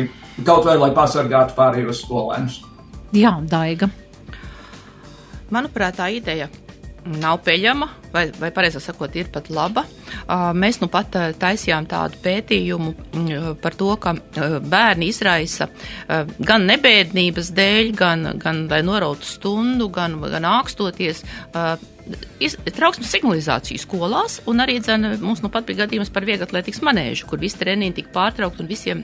[0.43, 2.60] kaut vai lai pasargātu pārējos skolēnus.
[3.15, 3.89] Jā, Daiga.
[5.53, 6.49] Manuprāt, tā ideja
[7.07, 9.83] nav peļama, vai, vai pareizāk sakot, ir pat laba.
[10.57, 14.15] Mēs nu pat taisījām tādu pētījumu uh, par to, ka
[14.63, 15.69] bērni izraisa
[16.07, 21.23] gan nebēdnības dēļ, gan, gan lai norautu stundu, gan, gan ākstoties.
[22.77, 27.41] Trauksmes signalizāciju skolās, un arī dzen, mums nu pat bija gadījums par vieglatlētikas manēžu, kur
[27.41, 29.03] visi treniņi tika pārtraukti un visiem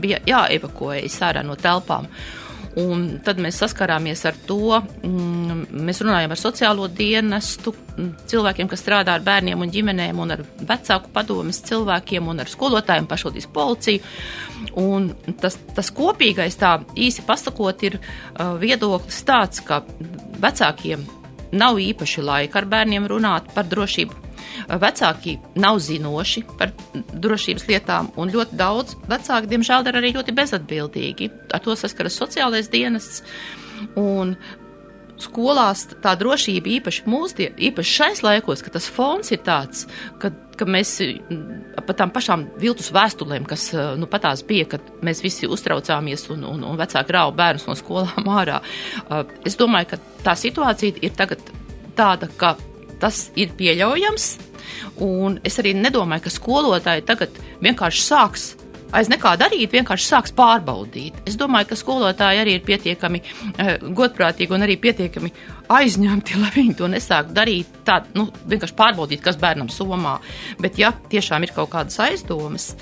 [0.00, 2.08] bija jāevakuējas ārā no telpām.
[2.08, 2.41] Uh,
[2.80, 8.80] Un tad mēs saskarāmies ar to, mm, mēs runājam ar sociālo dienestu, mm, cilvēkiem, kas
[8.80, 14.00] strādā ar bērniem un ģimenēm, un ar vecāku padomas cilvēkiem, un ar skolotājiem, pašvaldības policiju.
[14.80, 19.82] Un tas, tas kopīgais, tā īsi pasakot, ir uh, viedoklis tāds, ka
[20.40, 21.04] vecākiem
[21.52, 24.31] nav īpaši laika ar bērniem runāt par drošību
[24.68, 31.30] vecāki nav zinoši par drošības lietām, un ļoti daudz vecāki, diemžēl, ir arī ļoti bezatbildīgi.
[31.52, 33.22] Ar to saskaras sociālais dienests.
[33.98, 34.36] Un
[35.22, 39.84] skolās tā drošība īpaši mūsdien, īpaši šais laikos, ka tas fons ir tāds,
[40.22, 40.96] ka, ka mēs
[41.86, 46.66] pa tām pašām viltus vēstulēm, kas nu, patās bija, kad mēs visi uztraucāmies un, un,
[46.72, 48.60] un vecāki rauga bērnus no skolām ārā.
[49.46, 51.42] Es domāju, ka tā situācija ir tagad
[51.98, 52.56] tāda, ka
[53.02, 54.30] tas ir pieļaujams.
[55.02, 58.52] Un es arī nedomāju, ka skolotāji tagad vienkārši sāks
[58.92, 61.22] aiz nekā darīt, vienkārši sāks pārbaudīt.
[61.28, 65.32] Es domāju, ka skolotāji arī ir pietiekami uh, godprātīgi un arī pietiekami
[65.72, 67.80] aizņemti, lai viņi to nesāktu darīt.
[67.86, 70.18] Tā, nu, vienkārši pārbaudīt, kas bērnam somā.
[70.60, 72.72] Bet, ja tiešām ir kaut kādas aizdomas,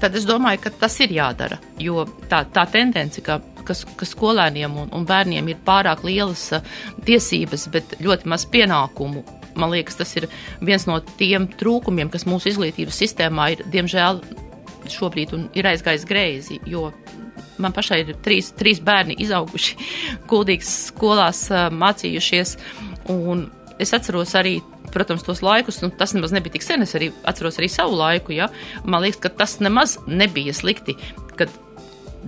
[0.00, 1.60] tad es domāju, ka tas ir jādara.
[1.80, 6.64] Jo tā, tā tendence, ka, ka, ka skolēniem un, un bērniem ir pārāk lielas uh,
[7.04, 9.26] tiesības, bet ļoti maz pienākumu
[9.58, 10.28] Man liekas, tas ir
[10.64, 14.22] viens no tiem trūkumiem, kas mūsu izglītības sistēmā ir, diemžēl,
[14.90, 16.60] šobrīd ir aizgājis greizi.
[16.68, 16.90] Jo
[17.60, 19.78] man pašai ir trīs, trīs bērni izauguši,
[20.30, 22.56] kuldīgas skolās mācījušies.
[23.10, 23.48] Un
[23.80, 24.58] es atceros arī
[24.90, 26.84] protams, tos laikus, nu, tas nemaz nebija tik sen.
[26.84, 28.34] Es arī atceros arī savu laiku.
[28.34, 28.50] Ja?
[28.84, 30.96] Man liekas, ka tas nemaz nebija slikti,
[31.38, 31.52] kad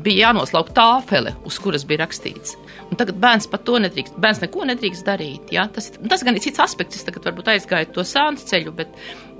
[0.02, 2.56] bija jānoslauk tāfele, uz kuras bija rakstīts.
[2.92, 4.18] Un tagad bērns pat to nedrīkst.
[4.20, 5.52] Bērns neko nedrīkst darīt.
[5.54, 5.64] Ja?
[5.72, 7.00] Tas, tas gan ir cits aspekts.
[7.00, 8.92] Es tagad varbūt aizgāju to sānu ceļu, bet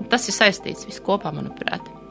[0.09, 2.02] tas ir saistīts viss kopā, manuprāt.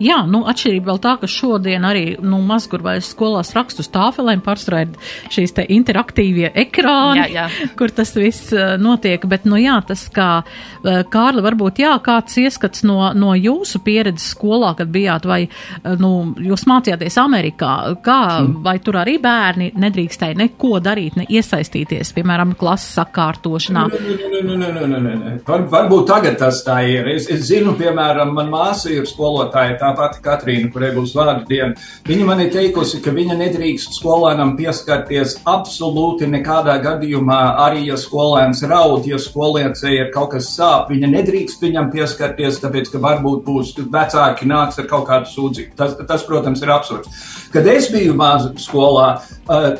[0.00, 4.94] Jā, nu, atšķirība vēl tā, ka šodien arī, nu, mazgurvais skolās rakstus tāfelēm pārsvarā ir
[5.32, 7.68] šīs te interaktīvie ekrāni, jā, jā.
[7.78, 12.38] kur tas viss uh, notiek, bet, nu, jā, tas kā, uh, Kārli, varbūt, jā, kāds
[12.40, 18.20] ieskats no, no jūsu pieredzes skolā, kad bijāt, vai, uh, nu, jūs mācījāties Amerikā, kā,
[18.40, 18.56] mm.
[18.64, 23.86] vai tur arī bērni nedrīkstēja neko darīt, ne iesaistīties, piemēram, klases sakārtošanā?
[23.92, 25.36] Nē, nē, nē, nē, nē, nē.
[25.46, 27.12] Var, varbūt tagad tas tā ir.
[27.12, 31.46] Es, es zinu, piemēram, man māsa ir skolotāja skolotāja, tā pati Katrīna, kurai būs vārdu
[31.48, 31.74] diena,
[32.06, 38.62] viņa man ir teikusi, ka viņa nedrīkst skolēnam pieskarties absolūti nekādā gadījumā, arī ja skolēns
[38.62, 43.74] raud, ja skolēncei ir kaut kas sāp, viņa nedrīkst viņam pieskarties, tāpēc, ka varbūt būs
[43.80, 45.76] vecāki nāks ar kaut kādu sūdzību.
[45.76, 47.08] Tas, tas, protams, ir absurds.
[47.52, 49.20] Kad es biju maza skolā,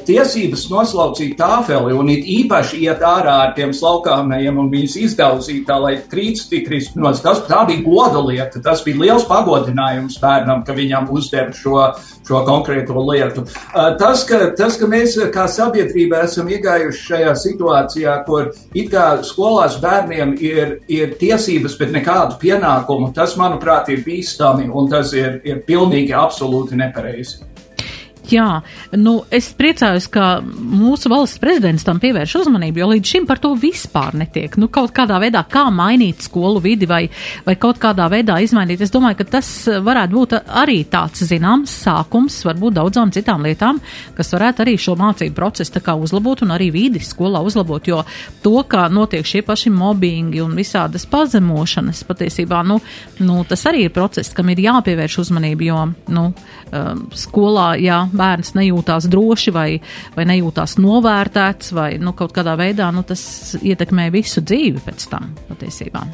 [0.07, 5.95] tiesības noslaucīt tāfeli un īpaši iet ārā ar tiem slaukāmajiem un viņus izdaudzīt tā, lai
[6.11, 10.75] krīts tik kristos, tas tā bija goda lieta, tas bija liels pagodinājums atgādinājums bērnam, ka
[10.75, 11.93] viņam uzdev šo,
[12.27, 13.45] šo konkrēto lietu.
[14.01, 19.79] Tas ka, tas, ka mēs kā sabiedrība esam iegājuši šajā situācijā, kur it kā skolās
[19.83, 25.63] bērniem ir, ir tiesības, bet nekādu pienākumu, tas, manuprāt, ir bīstami un tas ir, ir
[25.67, 27.50] pilnīgi absolūti nepareizi.
[28.31, 28.61] Jā,
[28.95, 33.53] nu, es priecājos, ka mūsu valsts prezidents tam pievērš uzmanību, jo līdz šim par to
[33.59, 34.55] vispār netiek.
[34.61, 37.03] Nu, kaut kādā veidā, kā mainīt skolu vidi vai,
[37.47, 38.85] vai kaut kādā veidā izmainīt.
[38.85, 39.49] Es domāju, ka tas
[39.83, 43.81] varētu būt arī tāds zināms sākums, varbūt daudzām citām lietām,
[44.15, 48.05] kas varētu arī šo mācību procesu tā kā uzlabot un arī vidi skolā uzlabot, jo
[48.45, 52.79] to, kā notiek šie paši mobbingi un visādas pazemošanas, patiesībā, nu,
[53.27, 55.83] nu tas arī ir process, kam ir jāpievērš uzmanība, jo,
[56.15, 56.27] nu,
[56.71, 59.69] um, skolā, jā, bērns nejūtās droši vai,
[60.17, 65.33] vai nejūtās novērtēts vai nu, kaut kādā veidā nu, tas ietekmē visu dzīvi pēc tam
[65.49, 66.05] patiesībā.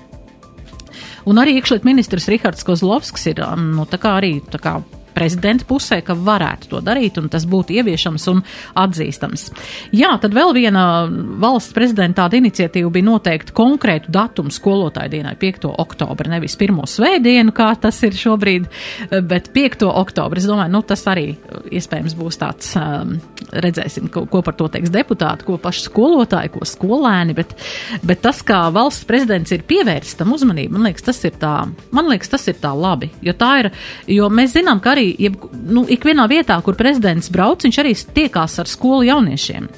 [1.27, 4.79] Un arī iekšliet ministrs Rihards Kozlovskis ir nu, arī kā
[5.17, 8.43] prezidenta pusē, ka varētu to darīt un tas būtu ieviešams un
[8.77, 9.49] atzīstams.
[9.97, 10.85] Jā, tad vēl viena
[11.43, 15.69] valsts prezidenta tāda iniciatīva bija noteikti konkrētu datumu skolotāju dienai, 5.
[15.83, 16.79] oktobra, nevis 1.
[16.91, 18.69] svētdienu, kā tas ir šobrīd,
[19.29, 19.87] bet 5.
[19.89, 20.41] oktobra.
[20.41, 21.27] Es domāju, nu tas arī
[21.73, 23.17] iespējams būs tāds, um,
[23.65, 27.57] redzēsim, ko, ko par to teiks deputāti, ko paši skolotāji, ko skolēni, bet,
[28.07, 31.55] bet tas, kā valsts prezidents ir pievērsts tam uzmanību, man liekas, tas ir tā,
[31.97, 33.71] man liekas, tas ir tā labi, jo tā ir,
[34.17, 37.95] jo mēs zinām, ka arī arī, jeb, nu, ikvienā vietā, kur prezidents brauc, viņš arī
[37.95, 39.69] tiekās ar skolu jauniešiem.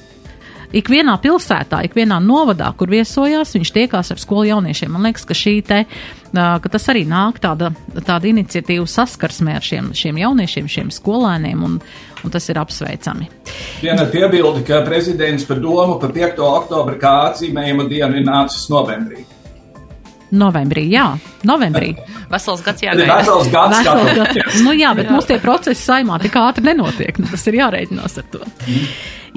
[0.68, 4.90] ikvienā pilsētā, ikvienā novadā, kur viesojās, viņš tiekās ar skolu jauniešiem.
[4.92, 5.86] Man liekas, ka te,
[6.32, 7.72] ka tas arī nāk tāda,
[8.04, 11.80] tāda iniciatīva saskarsmē ar šiem, šiem jauniešiem, šiem skolēniem, un,
[12.24, 13.30] un tas ir apsveicami.
[13.80, 16.44] Viena piebilde, ka prezidents par domu par 5.
[16.44, 19.24] oktobra kā atzīmējumu dienu ir nācis novembrī.
[20.36, 21.06] Novembrī, jā,
[21.48, 21.94] novembrī.
[22.28, 23.20] Vesels gads jāgaida.
[23.20, 23.78] Vesels gads.
[23.78, 24.58] Vesels gads.
[24.64, 27.20] Nu jā, bet mums tie procesi saimā tik ātri nenotiek.
[27.22, 28.42] Nu, tas ir jārēķinās ar to.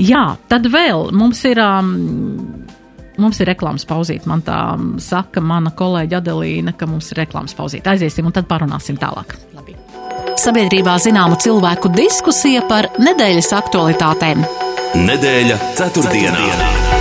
[0.01, 1.61] Jā, tad vēl mums ir.
[1.63, 1.95] Um,
[3.21, 4.23] Mums ir reklāmas pauzīt.
[4.25, 4.55] Man tā
[5.03, 7.85] saka mana kolēģa Adelīna, ka mums ir reklāmas pauzīt.
[7.91, 9.35] Aiziesim un tad parunāsim tālāk.
[9.53, 9.75] Labi.
[10.41, 14.47] Sabiedrībā zināma cilvēku diskusija par nedēļas aktualitātēm.
[14.95, 16.41] Nedēļa ceturtdienā.
[16.41, 17.00] ceturtdienā.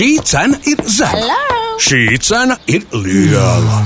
[0.00, 1.34] Šī cena ir zema.
[1.84, 3.80] Šī cena ir liela.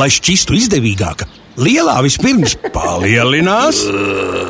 [0.00, 1.26] Lai šķistu izdevīgāka,
[1.60, 3.82] lielā vispirms palielinās,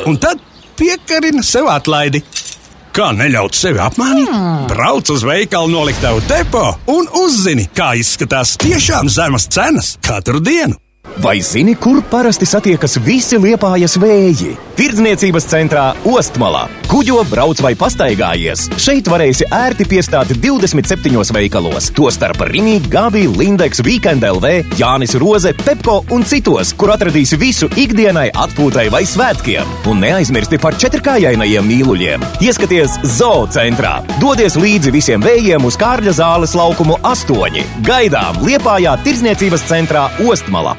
[0.07, 0.39] un tad
[0.79, 2.21] piekarina sev atlaidi.
[2.95, 4.31] Kā neļaut sevi apmānīt?
[4.71, 6.63] Brauc uz veikalu noliktavu depo
[6.95, 10.79] un uzzini, kā izskatās tiešām zemas cenas katru dienu.
[11.19, 14.55] Vai zini, kur parasti satiekas visi liepājas vēji?
[14.79, 16.63] Tirdzniecības centrā Ostmalā.
[16.89, 18.69] Kuģo brauc vai pastaigājies.
[18.81, 26.01] Šeit varēsi ērti piestāt 27 veikalos, tostarp Rīgā, Gabi, Lindex, Weekend LV, Jānis Roze, Pepko
[26.15, 29.79] un citos, kur atradīsi visu ikdienai, atpūtai vai svētkiem.
[29.91, 32.29] Un neaizmirsti par četrkājainajiem mīluļiem.
[32.41, 33.99] Ieskaties zoo centrā.
[34.23, 37.65] Dodies līdzi visiem vējiem uz Kārļa zāles laukumu 8.
[37.85, 40.79] Gaidām Liepājā Tirdzniecības centrā Ostmalā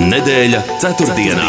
[0.00, 1.46] Nedēļa ceturtdienā.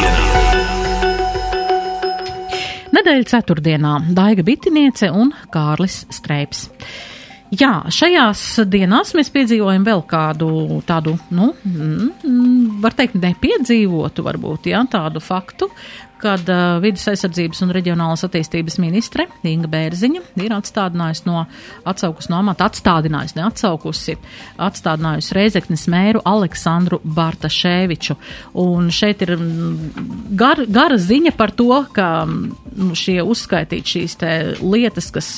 [2.91, 6.65] Nedēļa ceturtdienā Daiga Bitiniece un Kārlis Streips.
[7.55, 14.83] Jā, šajās dienās mēs piedzīvojam vēl kādu tādu, nu, mm, var teikt, nepiedzīvotu varbūt, jā,
[14.91, 15.71] tādu faktu,
[16.21, 21.45] kad uh, vidas aizsardzības un reģionālas attīstības ministre Inga Bērziņa ir atstādinājusi no
[21.87, 24.17] atsaukus no amata, atstādinājusi, neatsaukusi,
[24.61, 28.17] atstādinājusi Reizeknes mēru Aleksandru Bartaševiču.
[28.61, 29.35] Un šeit ir
[30.37, 32.11] gar, gara ziņa par to, ka
[32.97, 34.31] šie uzskaitīt šīs te
[34.61, 35.29] lietas, kas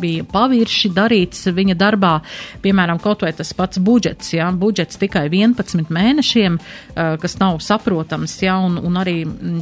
[0.00, 2.16] bija pavirši darīts viņa darbā,
[2.64, 8.36] piemēram, kaut vai tas pats budžets, jā, budžets tikai 11 mēnešiem, uh, kas nav saprotams,
[8.42, 9.18] jā, un, un arī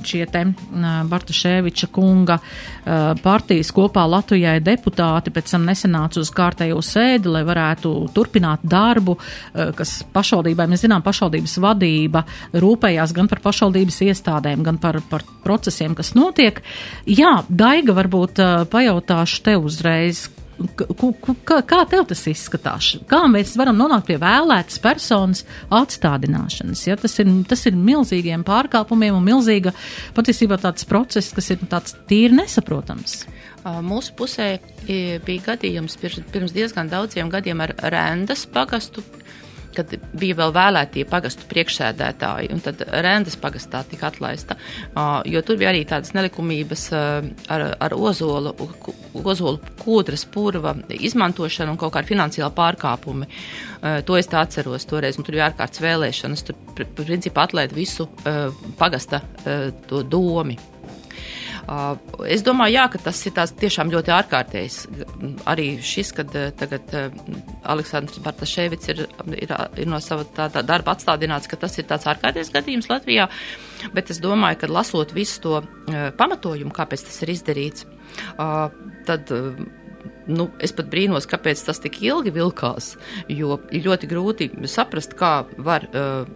[0.06, 0.46] šie te
[1.08, 2.38] Bartaševiča kunga
[3.22, 9.16] partijas kopā Latvijai deputāti pēc tam nesenāca uz kārtējo sēdi, lai varētu turpināt darbu,
[9.78, 15.96] kas pašvaldībai, mēs zinām, pašvaldības vadība rūpējās gan par pašvaldības iestādēm, gan par, par procesiem,
[15.98, 16.62] kas notiek.
[17.08, 20.28] Jā, Daiga, varbūt pajautāšu tev uzreiz,
[20.58, 22.90] Kā, kā tev tas izskatās?
[23.10, 25.44] Kā mēs varam nonākt pie vēlētas personas
[25.74, 26.82] atstādināšanas?
[26.88, 26.96] Ja?
[26.98, 29.74] Tas, ir, tas ir milzīgiem pārkāpumiem un milzīga
[30.18, 33.20] patiesībā tāds process, kas ir tāds tīri nesaprotams.
[33.84, 34.48] Mūsu pusē
[34.86, 39.04] bija gadījums pirms diezgan daudziem gadiem ar Rendas pagastu
[39.78, 44.58] kad bija vēl vēlētie pagastu priekšsēdētāji, un tad Rendas pagastā tika atlaista,
[45.28, 48.54] jo tur bija arī tādas nelikumības ar, ar ozolu,
[49.22, 53.28] ozolu kūdras purva izmantošanu un kaut kādi finansiāli pārkāpumi.
[54.08, 58.08] To es tā atceros toreiz, un tur bija ārkārtas vēlēšanas, tur principā atlaid visu
[58.80, 59.22] pagasta
[59.88, 60.58] to domi.
[61.68, 64.76] Uh, es domāju, jā, ka tas ir tiešām ļoti ārkārtējs.
[65.52, 67.10] Arī šis, kad uh, tagad uh,
[67.68, 69.02] Aleksandrs Bartaševits ir,
[69.36, 73.28] ir, ir no sava tā, tā darba atstādināts, ka tas ir tāds ārkārtējs gadījums Latvijā.
[73.92, 75.58] Bet es domāju, ka lasot visu to
[76.18, 77.84] pamatojumu, kāpēc tas ir izdarīts,
[79.06, 79.30] tad
[80.26, 82.94] nu, es pat brīnos, kāpēc tas tik ilgi vilkās.
[83.30, 86.26] Jo ļoti grūti saprast, kā var uh,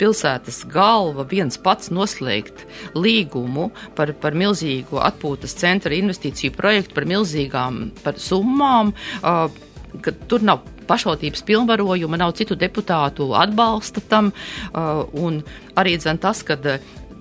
[0.00, 7.90] pilsētas galva viens pats noslēgt līgumu par, par milzīgu atpūtas centra investīciju projektu, par milzīgām
[8.04, 14.30] par summām, ka tur nav pašvaldības pilnvarojuma, nav citu deputātu atbalsta tam,
[15.16, 15.40] un
[15.78, 16.58] arī dzen tas, ka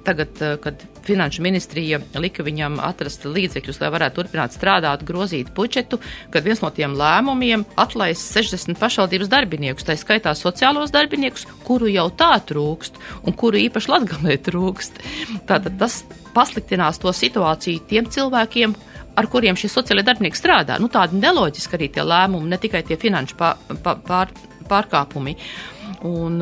[0.05, 5.99] tagad, kad finanšu ministrija lika viņam atrast līdzekļus, lai varētu turpināt strādāt, grozīt budžetu,
[6.33, 12.07] kad viens no tiem lēmumiem atlaist 60 pašvaldības darbiniekus, tā skaitā sociālos darbiniekus, kuru jau
[12.17, 15.01] tā trūkst un kuru īpaši latgalē trūkst.
[15.49, 16.01] Tātad tas
[16.35, 18.75] pasliktinās to situāciju tiem cilvēkiem,
[19.15, 20.79] ar kuriem šie sociālie darbinieki strādā.
[20.81, 23.55] Nu, tādi neloģiski arī tie lēmumi, ne tikai tie finanšu pār,
[24.05, 24.33] pār,
[24.69, 25.37] pārkāpumi.
[26.05, 26.37] Un,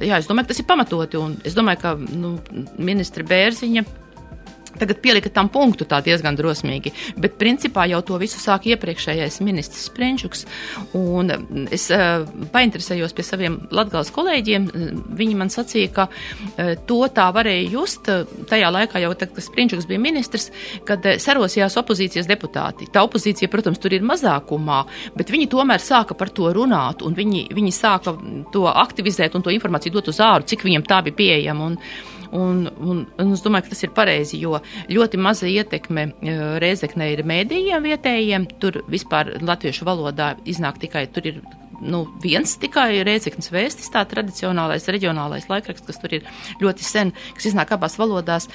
[0.00, 2.36] jā, es domāju, ka tas ir pamatoti, es domāju, ka nu,
[2.78, 3.84] ministra Bērziņa
[4.80, 9.86] tagad pielika tam punktu tā diezgan drosmīgi, bet principā jau to visu sāk iepriekšējais ministrs
[9.90, 10.44] Sprinčuks,
[10.98, 11.32] un
[11.72, 14.68] es uh, painteresējos pie saviem latgales kolēģiem,
[15.16, 19.46] viņi man sacīja, ka uh, to tā varēja just uh, tajā laikā jau, tad, kad
[19.46, 20.50] Sprinčuks bija ministrs,
[20.88, 22.90] kad uh, sarosījās opozīcijas deputāti.
[22.92, 24.82] Tā opozīcija, protams, tur ir mazākumā,
[25.16, 28.16] bet viņi tomēr sāka par to runāt, un viņi, viņi sāka
[28.52, 31.72] to aktivizēt un to informāciju dot uz āru, cik viņiem tā bija pieejama.
[31.72, 31.80] Un,
[32.32, 34.58] Un, un, un es domāju, ka tas ir pareizi, jo
[34.92, 38.48] ļoti maza ietekme e, Reizeknē ir mēdījiem vietējiem.
[38.62, 41.40] Tur vispār latviešu valodā iznāk tikai tur ir
[41.80, 46.26] nu, viens tikai Rēciknas vēstis, tā tradicionālais reģionālais laikraksts, kas tur ir
[46.62, 48.48] ļoti sen, kas iznāk abās valodās.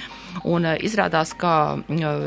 [0.48, 2.20] Un uh, izrādās, ka uh,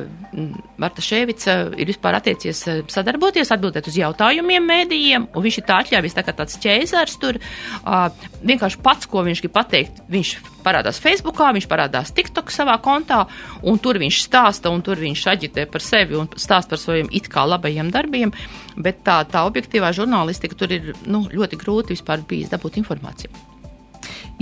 [0.80, 6.18] Marta Ševica ir vispār attiecies sadarboties, atbildēt uz jautājumiem mēdījiem, un viņš ir tā atļāvis
[6.18, 7.40] tā kā tāds ķēzars tur.
[7.84, 8.08] Uh,
[8.44, 13.22] vienkārši pats, ko viņš grib pateikt, viņš parādās Facebookā, viņš parādās TikTok savā kontā,
[13.62, 17.30] un tur viņš stāsta, un tur viņš aģitē par sevi un stāsta par saviem it
[17.32, 18.34] kā labajiem darbiem,
[18.76, 23.52] bet tā, tā objektīvā žurnālistika tur ir nu, ļoti grūti vispār bijis dabūt informāciju.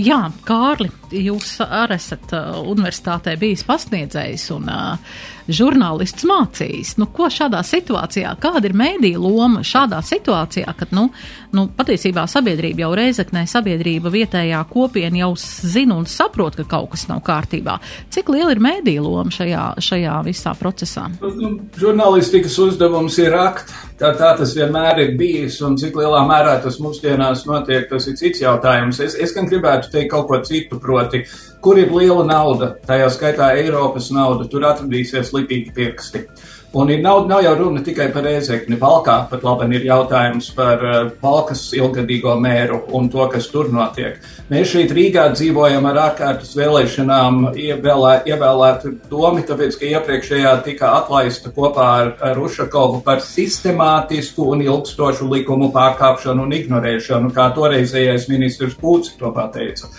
[0.01, 5.13] Jā, Kārli, jūs arī esat uh, universitātē bijis pasniedzējs un uh,
[5.47, 6.95] žurnālists mācījis.
[7.01, 11.07] Nu, ko šādā situācijā, kāda ir mēdīja loma šādā situācijā, kad, nu,
[11.55, 17.07] nu, patiesībā sabiedrība jau reizeknē, sabiedrība vietējā kopiena jau zina un saprot, ka kaut kas
[17.11, 17.79] nav kārtībā.
[18.13, 21.09] Cik liela ir mēdīja loma šajā, šajā visā procesā?
[21.21, 23.73] Nu, žurnālistikas uzdevums ir rakt.
[24.03, 28.17] Tā, tā tas vienmēr ir bijis, un cik lielā mērā tas mūsdienās notiek, tas ir
[28.19, 28.97] cits jautājums.
[28.99, 31.21] Es, es gan gribētu teikt kaut ko citu, proti,
[31.63, 36.25] kur ir liela nauda, tajā skaitā Eiropas nauda, tur atradīsies lipīgi pirksti.
[36.73, 38.79] Un ir, nav, nav jau runa tikai par ēzekni.
[38.81, 44.17] Valkā pat labi ir jautājums par uh, valkas ilgadīgo mēru un to, kas tur notiek.
[44.49, 51.53] Mēs šeit Rīgā dzīvojam ar ārkārtas vēlēšanām ievēlē, ievēlētu domi, tāpēc, ka iepriekšējā tika atlaista
[51.53, 58.73] kopā ar, ar Ušakovu par sistemātisku un ilgstošu likumu pārkāpšanu un ignorēšanu, kā toreizējais ministrs
[58.81, 59.93] Pūcis to pateica.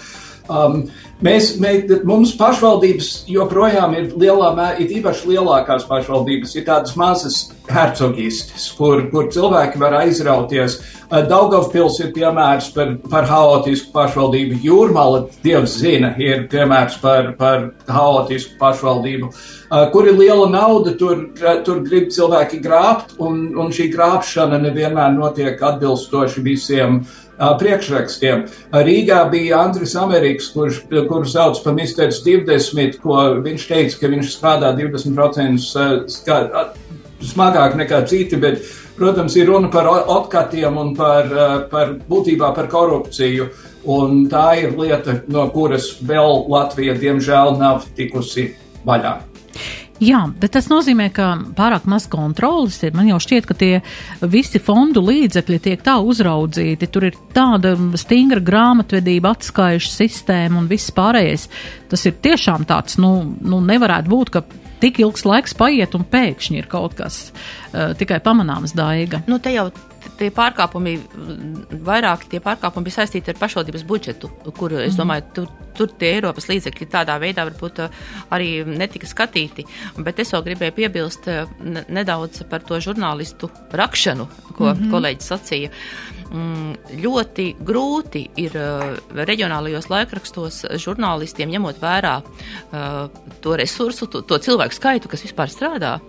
[0.49, 0.85] Um,
[1.25, 7.39] Mēs, mēs, mums pašvaldības joprojām ir lielā mērā, ir īpaši lielākās pašvaldības, ir tādas mazas
[7.71, 10.81] hercogistes, kur, kur cilvēki var aizrauties.
[11.05, 14.59] Uh, Daugavpils ir piemērs par, par haotisku pašvaldību.
[14.67, 19.31] Jūrmala, Dievs zina, ir piemērs par, par haotisku pašvaldību.
[19.31, 21.29] Uh, kur ir liela nauda, tur,
[21.65, 28.45] tur grib cilvēki grābt, un, un šī grābšana nevienmēr notiek atbilstoši visiem uh, priekšrakstiem.
[28.73, 32.13] Rīgā bija Andris Amerikas, kurš, kuru sauc par Mr.
[32.15, 35.59] 20, ko viņš teica, ka viņš strādā 20%
[37.25, 38.65] smagāk nekā citi, bet,
[38.99, 41.31] protams, ir runa par otkatiem un par,
[41.71, 43.51] par būtībā par korupciju.
[43.85, 48.55] Un tā ir lieta, no kuras vēl Latvija, diemžēl, nav tikusi
[48.89, 49.34] vaļā.
[50.03, 52.95] Jā, bet tas nozīmē, ka pārāk maz kontrolas ir.
[52.97, 53.79] Man jau šķiet, ka tie
[54.27, 56.89] visi fondu līdzekļi tiek tā uzraudzīti.
[56.91, 61.47] Tur ir tāda stingra grāmatvedība, atskaišu sistēma un viss pārējais.
[61.93, 64.43] Tas ir tiešām tāds, nu, nu nevarētu būt, ka
[64.83, 69.23] tik ilgs laiks paiet un pēkšņi ir kaut kas uh, tikai pamanāms daiga.
[69.31, 69.71] Nu, te jau
[70.19, 70.95] tie pārkāpumi,
[71.85, 75.01] vairāk tie pārkāpumi bija saistīti ar pašvaldības budžetu, kur, es mhm.
[75.01, 78.01] domāju, tur, tur tie Eiropas līdzekļi tādā veidā varbūt uh,
[78.35, 79.67] arī netika skatīti.
[79.99, 81.51] Bet es vēl gribēju piebilst uh,
[81.89, 84.91] nedaudz par to žurnālistu rakšanu, ko mm -hmm.
[84.95, 85.71] kolēģis sacīja.
[86.35, 94.39] Mm, ļoti grūti ir uh, reģionālajos laikrakstos žurnālistiem ņemot vērā uh, to resursu, to, to
[94.39, 96.01] cilvēku skaitu, kas vispār strādā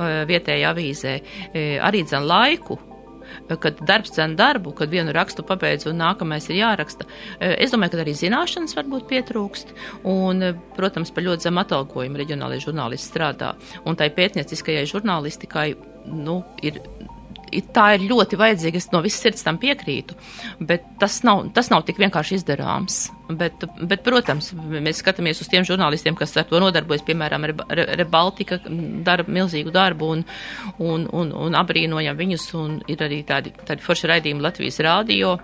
[0.00, 1.20] vietējā avīzē,
[1.84, 2.78] arī dzen laiku,
[3.60, 7.06] kad darbs cen darbu, kad vienu rakstu pabeidz un nākamais ir jāraksta.
[7.38, 9.74] E, es domāju, ka arī zināšanas varbūt pietrūkst,
[10.10, 13.54] un, e, protams, par ļoti zemu atalgojumu reģionālajie žurnālisti strādā.
[13.84, 15.68] Un tai pētnieciskajai žurnālistikai,
[16.10, 16.82] nu, ir
[17.74, 18.80] tā ir ļoti vajadzīga.
[18.80, 20.16] Es no visas sirds tam piekrītu,
[20.60, 23.08] bet tas nav, tas nav tik vienkārši izdarāms.
[23.38, 27.46] Bet, bet, protams, mēs skatāmies uz tiem žurnālistiem, kas ar to nodarbojas, piemēram,
[28.00, 28.60] Rebaltika
[29.06, 30.24] dara milzīgu darbu un,
[30.78, 35.36] un, un, un abrīnojam viņus, un ir arī tādi, tādi forši raidījumi Latvijas rādio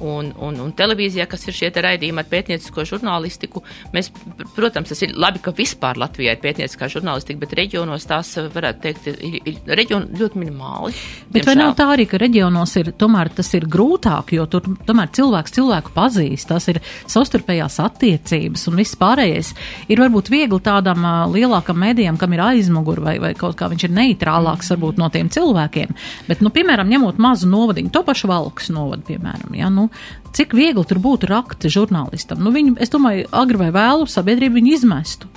[0.00, 3.62] un, un, un televīzijā, kas ir šie te raidījumi ar pētniecisko žurnālistiku.
[3.94, 4.10] Mēs,
[4.56, 9.08] protams, tas ir labi, ka vispār Latvijā ir pētnieciskā žurnālistika, bet reģionos tās, varētu teikt,
[9.12, 10.94] ir, ir reģioni ļoti minimāli.
[11.30, 11.50] Bet diemžēl.
[11.50, 15.56] vai nav tā arī, ka reģionos ir, tomēr tas ir grūtāk, jo tur tomēr cilvēks
[15.56, 16.82] cilvēku pazīst, tas ir
[17.16, 19.52] savstarpējās attiecības un viss pārējais
[19.92, 23.88] ir varbūt viegli tādam uh, lielākam medijam, kam ir aizmugur vai, vai kaut kā viņš
[23.88, 25.96] ir neitrālāks varbūt no tiem cilvēkiem.
[26.28, 29.88] Bet, nu, piemēram, ņemot mazu novadiņu, to pašu valks novadu, piemēram, ja, nu,
[30.36, 32.42] cik viegli tur būtu rakti žurnālistam.
[32.44, 35.32] Nu, viņu, es domāju, agri vai vēlu sabiedrību viņu izmestu.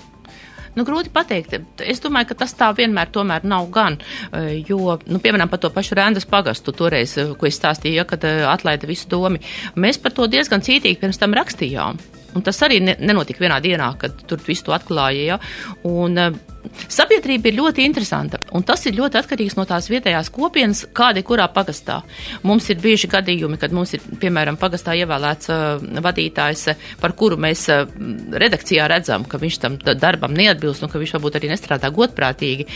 [0.79, 1.57] Nu, grūti pateikt.
[1.83, 3.97] Es domāju, ka tas tā vienmēr tomēr nav gan,
[4.63, 8.87] jo, nu, piemēram, par to pašu Rēndas pagastu toreiz, ko es stāstīju, ja, kad atlaida
[8.87, 9.41] visu domi,
[9.75, 11.99] mēs par to diezgan cītīgi pirms tam rakstījām.
[12.37, 15.33] Un tas arī ne, nenotika vienā dienā, kad tur visu to atklāja.
[15.33, 15.39] Ja?
[15.89, 16.49] Un, uh,
[16.89, 21.27] Sabiedrība ir ļoti interesanta, un tas ir ļoti atkarīgs no tās vietējās kopienas, kāda ir
[21.27, 21.99] kurā pagastā.
[22.47, 26.67] Mums ir bieži gadījumi, kad mums ir, piemēram, pagastā ievēlēts uh, vadītājs,
[27.01, 27.85] par kuru mēs uh,
[28.43, 32.69] redakcijā redzam, ka viņš tam darbam neatbilst un ka viņš varbūt arī nestrādā godprātīgi.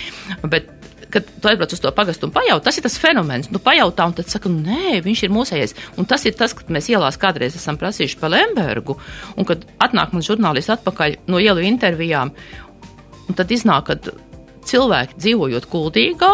[0.44, 0.72] Bet
[1.14, 3.52] kad tu aizbrauc uz to pagastu un pajaut, tas ir tas fenomens.
[3.54, 5.76] Nu, pajautā, un tad saka, nē, viņš ir mūsējais.
[6.02, 8.98] Un tas ir tas, kad mēs ielās kādreiz esam prasījuši par Lembergu,
[9.38, 12.34] un kad atnāk man žurnālisti atpakaļ no ielu intervijām,
[13.28, 14.16] un tad iznāk, ka
[14.70, 16.34] cilvēki dzīvojot kuldīgā,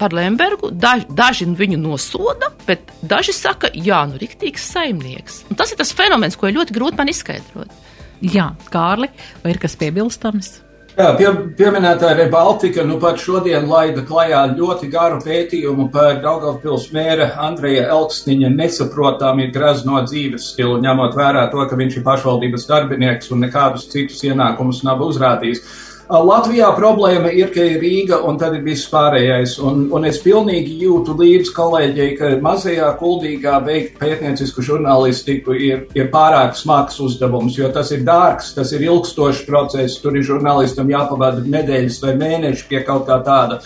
[0.00, 0.70] par Lembergu.
[0.72, 5.44] Daži, daži viņu nosoda, bet daži saka, jā, nu, riktīgs saimnieks.
[5.50, 7.76] Un tas ir tas fenomens, ko ir ļoti grūti man izskaidrot.
[8.20, 9.08] Jā, Kārli,
[9.44, 10.58] vai ir kas piebilstams?
[10.98, 17.30] Jā, pie, pieminētā Rebaltika nu pat šodien laida klajā ļoti garu pētījumu par Daugavpils mēra
[17.46, 23.46] Andreja Elksniņa nesaprotāmi grazno dzīves stilu, ņemot vērā to, ka viņš ir pašvaldības darbinieks un
[23.46, 25.62] nekādus citus ienākumus nav uzrādījis.
[26.10, 29.52] Latvijā problēma ir, ka ir Rīga un tad ir viss pārējais.
[29.62, 36.10] Un, un es pilnīgi jūtu līdzi kolēģei, ka mazajā kuldīgā veikt pētniecisku žurnālistiku ir, ir
[36.10, 41.46] pārāk smags uzdevums, jo tas ir dārgs, tas ir ilgstošs process, tur ir žurnālistam jāpavada
[41.46, 43.60] nedēļas vai mēneši pie kaut kā tāda.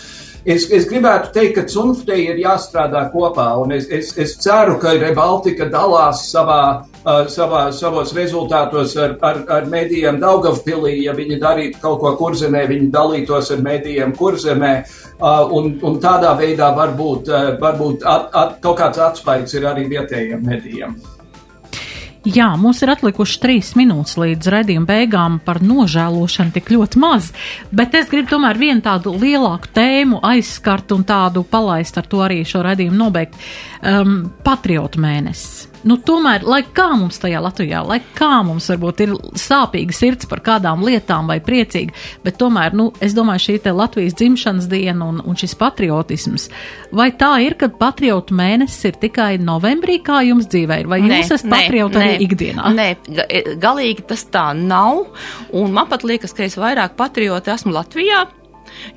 [0.44, 4.92] Es, es gribētu teikt, ka Cunftei ir jāstrādā kopā, un es, es, es ceru, ka
[5.00, 6.60] Rebaltika dalās savā
[7.04, 10.96] uh, savā, savos rezultātos ar, ar, ar medijiem Daugavpilī.
[11.04, 14.74] Ja viņi darītu kaut ko kurzemē, viņi dalītos ar medijiem kurzemē.
[15.14, 19.88] Uh, un, un tādā veidā varbūt, uh, varbūt at, at, kaut kāds atspaids ir arī
[19.92, 20.96] vietējiem medijiem.
[22.24, 27.28] Jā, mums ir atlikuši trīs minūtes līdz redzījuma beigām par nožēlošanu tik ļoti maz,
[27.68, 32.40] bet es gribu tomēr vienu tādu lielāku tēmu aizskart un tādu palaist ar to arī
[32.48, 33.36] šo redzījumu nobeigt.
[33.84, 39.14] Um, Patriotu mēnesis nu, tomēr, lai kā mums tajā Latvijā, lai kā mums varbūt ir
[39.38, 44.16] sāpīga sirds par kādām lietām vai priecīga, bet tomēr, nu, es domāju, šī te Latvijas
[44.18, 46.48] dzimšanas diena un, un šis patriotisms,
[46.94, 51.20] vai tā ir, ka patriotu mēnesis ir tikai novembrī, kā jums dzīvē ir, vai nē,
[51.22, 52.70] jūs esat patrioti arī ikdienā?
[52.74, 52.88] Nē,
[53.62, 55.04] galīgi tas tā nav,
[55.54, 58.24] un man pat liekas, ka es vairāk patrioti esmu Latvijā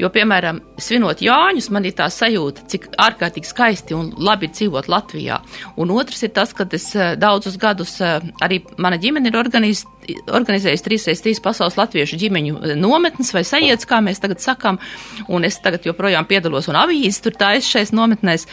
[0.01, 5.39] Jo, piemēram, svinot Jāņus, man ir tā sajūta, cik ārkārtīgi skaisti un labi dzīvot Latvijā.
[5.81, 9.85] Un otrs ir tas, ka es eh, daudzus gadus eh, arī mana ģimene ir organiz,
[10.27, 14.81] organizējusi 3x3 pasaules latviešu ģimeņu eh, nometnes vai sajietas, kā mēs tagad sakām,
[15.27, 18.47] un es tagad joprojām piedalos un avīzes tur tā es šais nometnēs.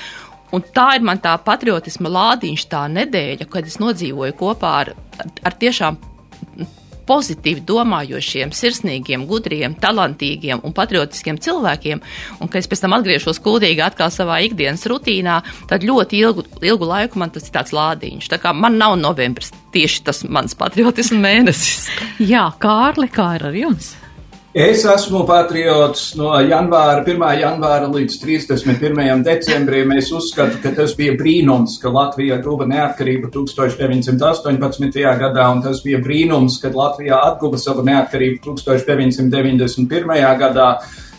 [0.55, 4.93] Un tā ir man tā patriotisma lādiņš, tā nedēļa, kad es nodzīvoju kopā ar,
[5.43, 5.99] ar tiešām
[7.09, 12.03] pozitīvi domājošiem, sirsnīgiem, gudriem, talantīgiem un patriotiskiem cilvēkiem,
[12.41, 15.41] un ka es pēc tam atgriežos kūdīgi atkal savā ikdienas rutīnā,
[15.71, 18.31] tad ļoti ilgu, ilgu laiku man tas ir tāds lādiņš.
[18.33, 21.91] Tā kā man nav novembris tieši tas mans patriotismu mēnesis.
[22.23, 23.95] Jā, Kārli, kā ir ar jums?
[24.55, 27.23] Es esmu patriots no janvāra, 1.
[27.41, 29.23] janvāra līdz 31.
[29.27, 29.91] decembrim.
[29.99, 35.01] Es uzskatu, ka tas bija brīnums, ka Latvija guva neatkarību 1918.
[35.19, 40.23] gadā, un tas bija brīnums, kad Latvijā atguva savu neatkarību 1991.
[40.45, 40.69] gadā.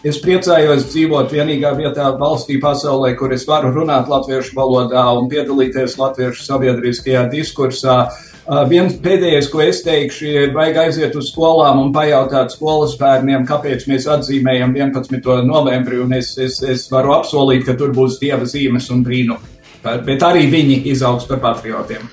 [0.07, 5.99] Es priecājos dzīvot vienīgā vietā valstī pasaulē, kur es varu runāt latviešu valodā un piedalīties
[5.99, 8.05] latviešu sabiedriskajā diskursā.
[8.45, 13.41] Uh, viens pēdējais, ko es teikšu, ir vajag aiziet uz skolām un pajautāt skolas bērniem,
[13.49, 15.31] kāpēc mēs atzīmējam 11.
[15.49, 19.49] novembri, un es, es, es varu apsolīt, ka tur būs dieva zīmes un brīnumi.
[19.81, 22.05] Bet arī viņi izaugs par patriotiem.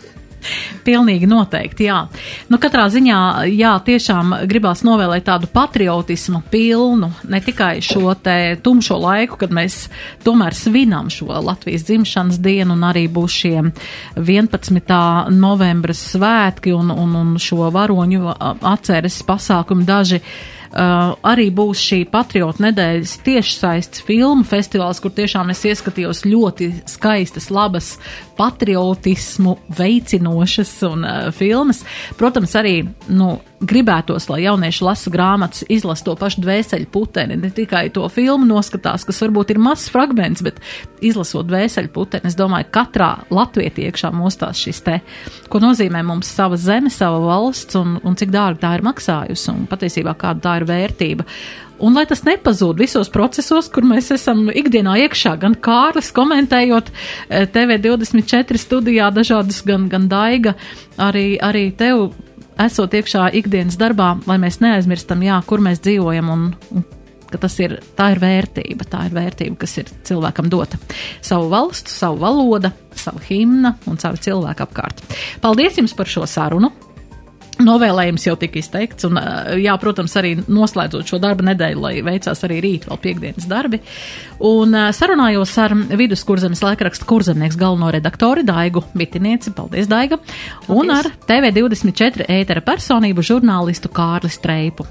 [0.82, 1.98] Pilnīgi noteikti, jā.
[2.50, 3.18] Nu, katrā ziņā,
[3.52, 9.86] jā, tiešām gribās novēlēt tādu patriotismu pilnu, ne tikai šo te tumšo laiku, kad mēs
[10.26, 13.58] tomēr svinam šo Latvijas dzimšanas dienu un arī būs šie
[14.18, 14.96] 11.
[15.36, 18.34] novembra svētki un, un, un šo varoņu
[18.72, 20.22] atceres pasākumi daži
[20.72, 27.50] Uh, arī būs šī patriotu nedēļas tiešsaists filmu festivāls, kur tiešām es ieskatījos ļoti skaistas,
[27.52, 27.98] labas,
[28.38, 31.82] patriotismu veicinošas un uh, filmas.
[32.16, 32.78] Protams, arī,
[33.12, 33.34] nu,
[33.68, 39.06] gribētos, lai jaunieši lasa grāmatas, izlasa to pašu dvēseli puteni, ne tikai to filmu noskatās,
[39.08, 40.60] kas varbūt ir mazs fragments, bet
[41.04, 45.00] izlasot dvēseli puteni, es domāju, katrā latvietī iekšā mostās šis te,
[45.52, 49.68] ko nozīmē mums sava zeme, sava valsts un, un cik dārgi tā ir maksājusi un
[49.70, 51.28] patiesībā kāda tā ir vērtība.
[51.82, 57.48] Un lai tas nepazūd visos procesos, kur mēs esam ikdienā iekšā, gan Kārlis komentējot eh,
[57.50, 60.54] TV24 studijā dažādas, gan, gan Daiga,
[61.02, 62.12] arī, arī tev
[62.60, 66.44] esot iekšā ikdienas darbā, lai mēs neaizmirstam, jā, kur mēs dzīvojam un,
[66.76, 66.84] un
[67.32, 70.80] ka tas ir, tā ir vērtība, tā ir vērtība, kas ir cilvēkam dota.
[71.24, 75.04] Savu valstu, savu valodu, savu himnu un savu cilvēku apkārt.
[75.44, 76.72] Paldies jums par šo sarunu!
[77.60, 79.18] Novēlējums jau tika izteikts, un,
[79.60, 83.82] jā, protams, arī noslēdzot šo darba nedēļu, lai veicās arī rīt vēl piekdienas darbi.
[84.48, 90.74] Un sarunājos ar viduskurzemes laikraksta kurzemnieks galveno redaktori Daigu Bitinieci, paldies Daiga, paldies.
[90.74, 94.88] un ar TV24 ētera personību žurnālistu Kārli Streipu.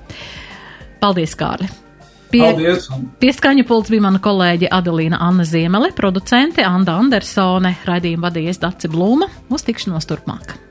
[1.01, 1.68] Paldies, Kārli!
[2.32, 2.88] Pie, Paldies!
[3.20, 8.91] Pie skaņa pults bija mana kolēģe Adelīna Anna Ziemele, producente Anda Andersone, raidījumu vadījies Daci
[8.93, 9.28] Blūma.
[9.51, 10.70] Uz tikšanos turpmāk!